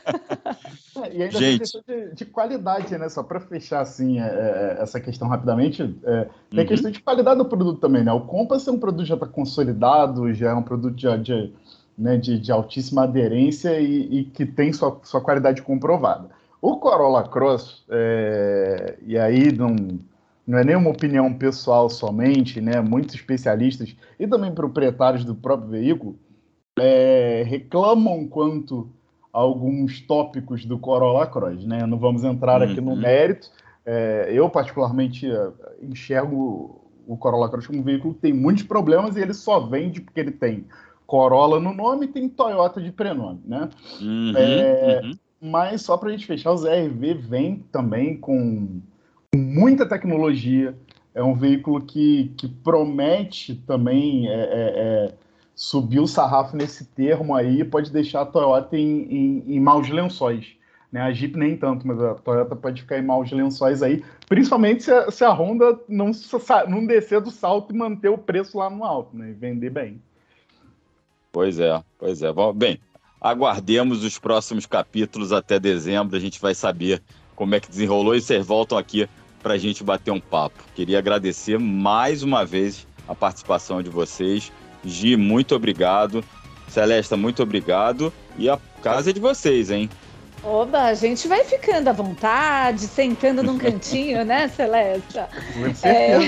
É, 0.95 1.17
e 1.17 1.23
ainda 1.23 1.39
Gente. 1.39 1.41
tem 1.41 1.59
questão 1.59 1.83
de, 1.89 2.15
de, 2.15 2.25
qualidade, 2.27 2.99
né? 2.99 3.09
Só 3.09 3.23
para 3.23 3.41
fechar 3.41 3.81
assim 3.81 4.21
é, 4.21 4.25
é, 4.25 4.77
essa 4.83 5.01
questão 5.01 5.27
rapidamente, 5.27 5.83
é, 6.05 6.29
tem 6.51 6.61
uhum. 6.61 6.67
questão 6.67 6.91
de 6.91 7.01
qualidade 7.01 7.39
do 7.39 7.47
produto 7.47 7.81
também, 7.81 8.05
né? 8.05 8.13
O 8.13 8.21
Compass 8.21 8.69
é 8.69 8.71
um 8.71 8.79
produto 8.79 9.07
já 9.07 9.15
está 9.15 9.27
consolidado, 9.27 10.35
já 10.35 10.51
é 10.51 10.55
um 10.55 10.63
produto 10.63 10.95
de, 10.95 11.19
de, 11.19 11.55
né, 12.03 12.17
de, 12.17 12.38
de 12.38 12.51
altíssima 12.51 13.05
aderência 13.05 13.81
e, 13.81 14.19
e, 14.21 14.25
que 14.25 14.45
tem 14.45 14.73
sua, 14.73 15.01
sua 15.05 15.21
qualidade 15.21 15.62
comprovada. 15.62 16.29
O 16.61 16.77
Corolla 16.77 17.29
Cross, 17.29 17.85
é, 17.88 18.99
e 19.07 19.17
aí 19.17 19.53
não 19.53 19.77
não 20.45 20.59
é 20.59 20.65
nenhuma 20.65 20.91
opinião 20.91 21.33
pessoal 21.33 21.88
somente, 21.88 22.61
né? 22.61 22.81
Muitos 22.81 23.15
especialistas 23.15 23.95
e 24.19 24.27
também 24.27 24.53
proprietários 24.53 25.25
do 25.25 25.37
próprio 25.37 25.71
veículo 25.71 26.19
é, 26.77 27.45
reclamam 27.47 28.27
quanto 28.27 28.91
a 29.33 29.38
alguns 29.38 30.01
tópicos 30.01 30.65
do 30.65 30.79
Corolla 30.81 31.29
Cross, 31.29 31.65
né? 31.65 31.87
Não 31.87 31.97
vamos 31.97 32.25
entrar 32.25 32.61
uhum. 32.61 32.71
aqui 32.71 32.81
no 32.81 32.91
uhum. 32.91 33.01
mérito. 33.01 33.51
É, 33.87 34.31
eu 34.33 34.51
particularmente 34.51 35.31
é, 35.31 35.51
enxergo 35.81 36.81
o 37.07 37.17
Corolla 37.17 37.49
Cross 37.49 37.69
como 37.69 37.79
um 37.79 37.85
veículo 37.85 38.15
que 38.15 38.21
tem 38.21 38.33
muitos 38.33 38.65
problemas 38.65 39.17
e 39.17 39.21
ele 39.21 39.35
só 39.35 39.61
vende 39.61 40.01
porque 40.01 40.19
ele 40.19 40.33
tem 40.33 40.67
Corolla 41.12 41.61
no 41.61 41.75
nome 41.75 42.07
e 42.07 42.09
tem 42.09 42.27
Toyota 42.27 42.81
de 42.81 42.90
prenome, 42.90 43.42
né? 43.44 43.68
Uhum, 44.01 44.33
é, 44.35 45.03
uhum. 45.05 45.12
Mas 45.42 45.83
só 45.83 45.98
para 45.98 46.09
a 46.09 46.12
gente 46.12 46.25
fechar, 46.25 46.53
o 46.53 46.57
ZRV 46.57 47.12
vem 47.12 47.57
também 47.70 48.16
com 48.16 48.81
muita 49.37 49.87
tecnologia, 49.87 50.75
é 51.14 51.22
um 51.22 51.35
veículo 51.35 51.83
que, 51.83 52.33
que 52.38 52.48
promete 52.48 53.55
também 53.66 54.27
é, 54.27 54.33
é, 54.33 54.44
é, 54.55 55.14
subir 55.55 56.01
o 56.01 56.07
sarrafo 56.07 56.57
nesse 56.57 56.87
termo 56.87 57.35
aí, 57.35 57.62
pode 57.62 57.92
deixar 57.92 58.22
a 58.22 58.27
Toyota 58.27 58.75
em, 58.75 59.03
em, 59.03 59.57
em 59.57 59.61
maus 59.61 59.90
lençóis. 59.90 60.57
Né? 60.90 61.03
A 61.03 61.12
Jeep 61.12 61.37
nem 61.37 61.59
tanto, 61.59 61.87
mas 61.87 62.01
a 62.01 62.14
Toyota 62.14 62.57
pode 62.57 62.81
ficar 62.81 62.96
em 62.96 63.05
maus 63.05 63.31
lençóis 63.31 63.83
aí, 63.83 64.03
principalmente 64.31 64.85
se 64.85 64.90
a, 64.90 65.11
se 65.11 65.22
a 65.22 65.31
Honda 65.31 65.79
não, 65.87 66.11
não 66.68 66.87
descer 66.87 67.20
do 67.20 67.31
salto 67.31 67.75
e 67.75 67.77
manter 67.77 68.09
o 68.09 68.16
preço 68.16 68.57
lá 68.57 68.70
no 68.70 68.83
alto, 68.83 69.14
né? 69.14 69.29
E 69.29 69.35
vender 69.35 69.68
bem. 69.68 70.01
Pois 71.33 71.59
é, 71.59 71.83
pois 71.99 72.23
é. 72.23 72.29
Bem, 72.55 72.79
aguardemos 73.21 74.05
os 74.05 74.18
próximos 74.18 74.66
capítulos 74.66 75.33
até 75.33 75.59
dezembro, 75.59 76.14
a 76.14 76.21
gente 76.21 76.38
vai 76.38 76.55
saber 76.55 77.03
como 77.35 77.55
é 77.55 77.61
que 77.61 77.71
desenrolou 77.71 78.14
e 78.14 78.21
vocês 78.21 78.47
voltam 78.47 78.77
aqui 78.77 79.09
para 79.42 79.55
a 79.55 79.59
gente 79.59 79.83
bater 79.83 80.11
um 80.11 80.21
papo. 80.21 80.62
Queria 80.75 80.99
agradecer 80.99 81.59
mais 81.59 82.23
uma 82.23 82.45
vez 82.45 82.87
a 83.09 83.14
participação 83.14 83.83
de 83.83 83.88
vocês. 83.88 84.53
Gi, 84.85 85.16
muito 85.16 85.55
obrigado. 85.55 86.23
Celesta, 86.68 87.16
muito 87.16 87.42
obrigado. 87.42 88.12
E 88.38 88.49
a 88.49 88.59
casa 88.83 89.11
é 89.11 89.12
de 89.12 89.21
vocês, 89.21 89.71
hein? 89.71 89.88
Oba, 90.44 90.83
a 90.83 90.94
gente 90.94 91.28
vai 91.28 91.44
ficando 91.44 91.88
à 91.88 91.92
vontade, 91.92 92.81
sentando 92.81 93.44
num 93.44 93.57
cantinho, 93.59 94.24
né, 94.24 94.48
Celesta? 94.48 95.28
É, 95.85 96.18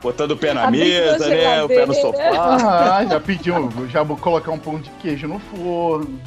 Botando 0.00 0.32
o 0.32 0.36
pé 0.36 0.52
na 0.52 0.70
mesa, 0.70 1.28
né? 1.28 1.62
O 1.62 1.68
pé 1.68 1.86
no 1.86 1.94
sofá. 1.94 2.98
Ah, 2.98 3.06
já 3.06 3.18
pediu, 3.20 3.70
já 3.88 4.02
vou 4.02 4.18
colocar 4.18 4.52
um 4.52 4.58
pão 4.58 4.78
de 4.78 4.90
queijo 5.00 5.26
no 5.26 5.38
forno. 5.38 6.20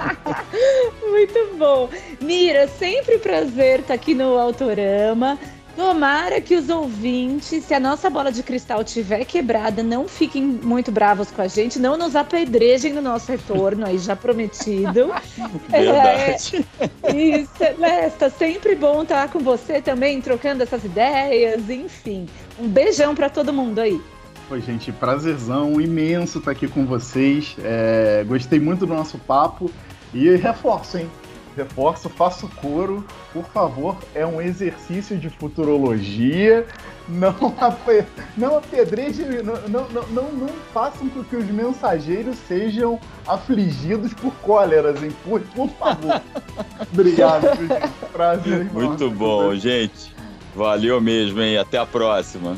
Muito 1.08 1.56
bom. 1.56 1.88
Mira, 2.20 2.68
sempre 2.68 3.18
prazer 3.18 3.80
estar 3.80 3.94
aqui 3.94 4.14
no 4.14 4.38
Autorama. 4.38 5.38
Tomara 5.80 6.42
que 6.42 6.54
os 6.54 6.68
ouvintes, 6.68 7.64
se 7.64 7.72
a 7.72 7.80
nossa 7.80 8.10
bola 8.10 8.30
de 8.30 8.42
cristal 8.42 8.84
tiver 8.84 9.24
quebrada, 9.24 9.82
não 9.82 10.06
fiquem 10.06 10.42
muito 10.42 10.92
bravos 10.92 11.30
com 11.30 11.40
a 11.40 11.48
gente, 11.48 11.78
não 11.78 11.96
nos 11.96 12.14
apedrejem 12.14 12.92
no 12.92 13.00
nosso 13.00 13.32
retorno, 13.32 13.86
aí 13.86 13.96
já 13.96 14.14
prometido. 14.14 15.10
Verdade. 15.70 16.66
É, 17.02 17.16
isso, 17.16 17.78
Lesta, 17.78 18.28
sempre 18.28 18.74
bom 18.74 19.04
estar 19.04 19.30
com 19.30 19.38
você 19.38 19.80
também, 19.80 20.20
trocando 20.20 20.62
essas 20.62 20.84
ideias, 20.84 21.70
enfim. 21.70 22.26
Um 22.58 22.68
beijão 22.68 23.14
para 23.14 23.30
todo 23.30 23.50
mundo 23.50 23.78
aí. 23.78 23.98
Oi, 24.50 24.60
gente, 24.60 24.92
prazerzão 24.92 25.80
imenso 25.80 26.40
estar 26.40 26.50
aqui 26.50 26.68
com 26.68 26.84
vocês. 26.84 27.56
É, 27.64 28.22
gostei 28.28 28.60
muito 28.60 28.84
do 28.84 28.92
nosso 28.92 29.16
papo 29.16 29.70
e 30.12 30.28
reforço, 30.36 30.98
hein? 30.98 31.10
Reforço, 31.56 32.08
faço 32.08 32.48
coro, 32.60 33.04
por 33.32 33.44
favor, 33.46 33.96
é 34.14 34.26
um 34.26 34.40
exercício 34.40 35.18
de 35.18 35.28
futurologia. 35.28 36.66
Não, 37.08 37.34
ape, 37.60 38.04
não 38.36 38.58
apedreje, 38.58 39.24
não, 39.42 39.54
não, 39.68 39.88
não, 39.88 40.02
não, 40.08 40.32
não 40.32 40.48
façam 40.72 41.08
com 41.08 41.24
que 41.24 41.34
os 41.34 41.46
mensageiros 41.46 42.36
sejam 42.46 43.00
afligidos 43.26 44.14
por 44.14 44.32
cóleras, 44.36 45.02
hein? 45.02 45.10
Por, 45.24 45.40
por 45.40 45.68
favor. 45.70 46.20
Obrigado, 46.92 47.46
Prazer, 48.12 48.60
irmão. 48.60 48.84
Muito 48.84 49.10
bom, 49.10 49.54
gente. 49.56 50.14
Valeu 50.54 51.00
mesmo, 51.00 51.40
hein? 51.40 51.58
Até 51.58 51.78
a 51.78 51.86
próxima. 51.86 52.56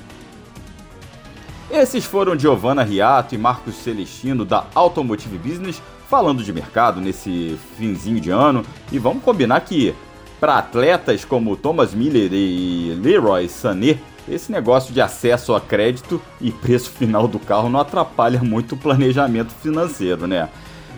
Esses 1.71 2.05
foram 2.05 2.39
Giovanna 2.39 2.83
Riato 2.83 3.35
e 3.35 3.39
Marcos 3.39 3.77
Celestino 3.77 4.45
da 4.45 4.67
Automotive 4.75 5.39
Business 5.39 5.81
falando 6.13 6.45
de 6.45 6.53
mercado 6.53 7.01
nesse 7.01 7.59
finzinho 7.79 8.21
de 8.21 8.29
ano. 8.29 8.63
E 8.93 8.99
vamos 8.99 9.25
combinar 9.25 9.59
que 9.63 9.95
para 10.39 10.59
atletas 10.59 11.25
como 11.25 11.57
Thomas 11.57 11.95
Miller 11.95 12.29
e 12.31 12.95
Leroy 13.03 13.49
Sané, 13.49 13.99
esse 14.29 14.53
negócio 14.53 14.93
de 14.93 15.01
acesso 15.01 15.55
a 15.55 15.61
crédito 15.61 16.21
e 16.39 16.53
preço 16.53 16.91
final 16.93 17.27
do 17.27 17.39
carro 17.39 17.71
não 17.71 17.81
atrapalha 17.81 18.43
muito 18.43 18.75
o 18.75 18.77
planejamento 18.77 19.55
financeiro, 19.55 20.27
né? 20.27 20.51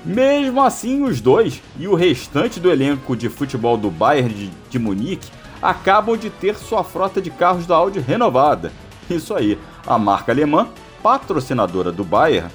Mesmo 0.05 0.61
assim, 0.61 1.05
os 1.05 1.21
dois 1.21 1.63
e 1.79 1.87
o 1.87 1.95
restante 1.95 2.59
do 2.59 2.69
elenco 2.69 3.17
de 3.17 3.29
futebol 3.29 3.77
do 3.77 3.93
Bayern 3.93 4.35
de, 4.35 4.51
de 4.69 4.79
Munique 4.81 5.31
acabam 5.63 6.17
de 6.17 6.29
ter 6.29 6.57
sua 6.57 6.83
frota 6.83 7.23
de 7.23 7.31
carros 7.31 7.67
da 7.67 7.77
Audi 7.77 8.01
renovada. 8.01 8.73
Isso 9.09 9.33
aí, 9.33 9.57
a 9.87 9.97
marca 9.97 10.33
alemã, 10.33 10.67
patrocinadora 11.01 11.93
do 11.93 12.03
Bayern, 12.03 12.51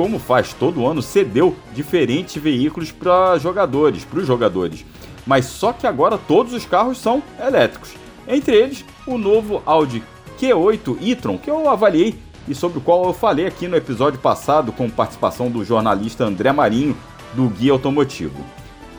como 0.00 0.18
faz 0.18 0.54
todo 0.54 0.86
ano, 0.86 1.02
cedeu 1.02 1.54
diferentes 1.74 2.42
veículos 2.42 2.90
para 2.90 3.36
jogadores, 3.36 4.02
para 4.02 4.20
os 4.20 4.26
jogadores. 4.26 4.82
Mas 5.26 5.44
só 5.44 5.74
que 5.74 5.86
agora 5.86 6.16
todos 6.16 6.54
os 6.54 6.64
carros 6.64 6.96
são 6.96 7.22
elétricos. 7.38 7.90
Entre 8.26 8.56
eles, 8.56 8.82
o 9.06 9.18
novo 9.18 9.62
Audi 9.66 10.02
Q8 10.40 10.96
e-tron, 11.02 11.36
que 11.36 11.50
eu 11.50 11.68
avaliei 11.68 12.18
e 12.48 12.54
sobre 12.54 12.78
o 12.78 12.80
qual 12.80 13.04
eu 13.04 13.12
falei 13.12 13.46
aqui 13.46 13.68
no 13.68 13.76
episódio 13.76 14.18
passado 14.18 14.72
com 14.72 14.88
participação 14.88 15.50
do 15.50 15.62
jornalista 15.66 16.24
André 16.24 16.50
Marinho 16.50 16.96
do 17.34 17.50
Guia 17.50 17.72
Automotivo. 17.72 18.42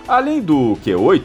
Além 0.08 0.40
do 0.40 0.78
Q8, 0.86 1.24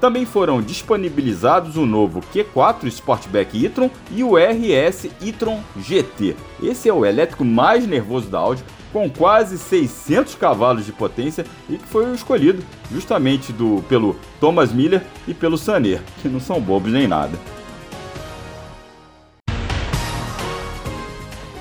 também 0.00 0.24
foram 0.24 0.62
disponibilizados 0.62 1.76
o 1.76 1.84
novo 1.84 2.20
Q4 2.32 2.84
Sportback 2.84 3.64
e-tron 3.64 3.90
e 4.12 4.22
o 4.22 4.36
RS 4.36 5.08
e-tron 5.20 5.60
GT. 5.76 6.36
Esse 6.62 6.88
é 6.88 6.92
o 6.92 7.04
elétrico 7.04 7.44
mais 7.44 7.84
nervoso 7.88 8.28
da 8.28 8.38
Audi, 8.38 8.62
com 8.96 9.10
quase 9.10 9.58
600 9.58 10.36
cavalos 10.36 10.86
de 10.86 10.90
potência 10.90 11.44
e 11.68 11.76
que 11.76 11.86
foi 11.86 12.06
o 12.06 12.14
escolhido 12.14 12.64
justamente 12.90 13.52
do, 13.52 13.84
pelo 13.90 14.16
Thomas 14.40 14.72
Miller 14.72 15.04
e 15.28 15.34
pelo 15.34 15.58
Saner, 15.58 16.00
que 16.22 16.30
não 16.30 16.40
são 16.40 16.58
bobos 16.58 16.90
nem 16.90 17.06
nada. 17.06 17.38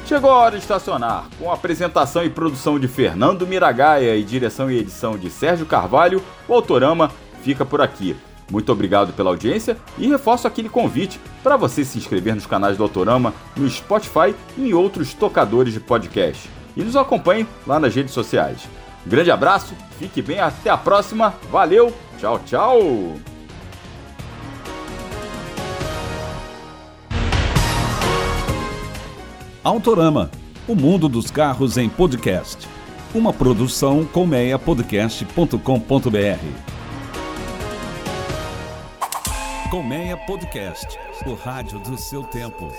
Chegou 0.05 0.29
a 0.29 0.35
hora 0.35 0.55
de 0.55 0.61
estacionar. 0.61 1.25
Com 1.37 1.51
apresentação 1.51 2.23
e 2.23 2.29
produção 2.29 2.79
de 2.79 2.87
Fernando 2.87 3.45
Miragaia 3.45 4.15
e 4.15 4.23
direção 4.23 4.71
e 4.71 4.77
edição 4.77 5.17
de 5.17 5.29
Sérgio 5.29 5.65
Carvalho, 5.65 6.23
o 6.47 6.53
Autorama 6.53 7.11
fica 7.43 7.65
por 7.65 7.81
aqui. 7.81 8.15
Muito 8.49 8.71
obrigado 8.71 9.11
pela 9.11 9.31
audiência 9.31 9.75
e 9.97 10.07
reforço 10.07 10.47
aquele 10.47 10.69
convite 10.69 11.19
para 11.43 11.57
você 11.57 11.83
se 11.83 11.97
inscrever 11.97 12.33
nos 12.33 12.45
canais 12.45 12.77
do 12.77 12.83
Autorama 12.83 13.33
no 13.57 13.69
Spotify 13.69 14.33
e 14.57 14.69
em 14.69 14.73
outros 14.73 15.13
tocadores 15.13 15.73
de 15.73 15.81
podcast. 15.81 16.55
E 16.75 16.83
nos 16.83 16.95
acompanhe 16.95 17.47
lá 17.65 17.79
nas 17.79 17.95
redes 17.95 18.13
sociais. 18.13 18.67
Um 19.05 19.09
grande 19.09 19.31
abraço, 19.31 19.73
fique 19.99 20.21
bem, 20.21 20.39
até 20.39 20.69
a 20.69 20.77
próxima, 20.77 21.33
valeu, 21.51 21.91
tchau, 22.19 22.39
tchau! 22.45 22.79
Autorama, 29.63 30.29
o 30.67 30.75
mundo 30.75 31.09
dos 31.09 31.31
carros 31.31 31.77
em 31.77 31.89
podcast. 31.89 32.67
Uma 33.15 33.33
produção 33.33 34.05
colmeiapodcast.com.br. 34.05 36.75
Colmeia 39.71 40.17
Podcast, 40.17 40.99
o 41.25 41.33
rádio 41.33 41.79
do 41.79 41.97
seu 41.97 42.23
tempo. 42.23 42.71